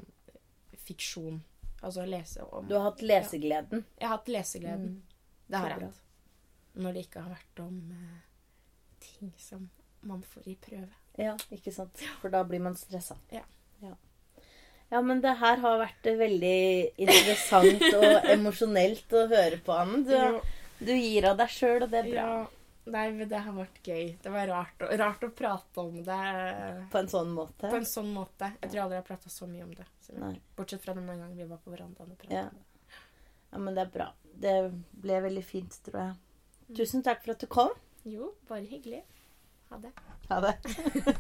[0.89, 1.41] fiksjon.
[1.81, 3.85] Altså lese om Du har hatt lesegleden.
[3.97, 4.97] Jeg har hatt lesegleden.
[4.97, 5.21] Mm.
[5.47, 6.03] Det har jeg hatt.
[6.81, 8.19] Når det ikke har vært om eh,
[9.05, 9.69] ting som
[10.07, 10.93] man får i prøve.
[11.21, 12.01] Ja, ikke sant?
[12.21, 13.17] For da blir man stressa.
[13.33, 13.43] Ja.
[13.83, 13.97] ja.
[14.91, 16.55] Ja, men det her har vært veldig
[16.99, 20.01] interessant og emosjonelt å høre på, Anne.
[20.03, 20.41] Du,
[20.83, 22.25] du gir av deg sjøl, og det er bra.
[22.25, 22.41] Ja,
[22.91, 24.09] nei, men det har vært gøy.
[24.25, 26.19] Det var rart, rart å prate om det
[26.91, 27.69] På en sånn måte.
[27.71, 28.51] på en sånn måte.
[28.63, 29.87] Jeg tror aldri jeg har prata så mye om det.
[30.59, 32.49] Bortsett fra denne gangen vi var på verandaen og pratet Ja.
[32.49, 32.99] om det.
[33.53, 34.09] ja, men det er bra.
[34.41, 34.57] Det
[35.07, 36.19] ble veldig fint, tror jeg.
[36.83, 37.71] Tusen takk for at du kom.
[38.09, 39.05] Jo, bare hyggelig.
[39.71, 39.91] Ha det.
[40.29, 41.15] Ha det.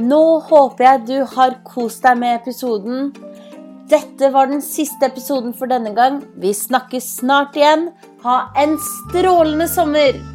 [0.00, 3.10] Nå håper jeg du har kost deg med episoden.
[3.92, 6.22] Dette var den siste episoden for denne gang.
[6.40, 7.90] Vi snakkes snart igjen.
[8.24, 10.33] Ha en strålende sommer!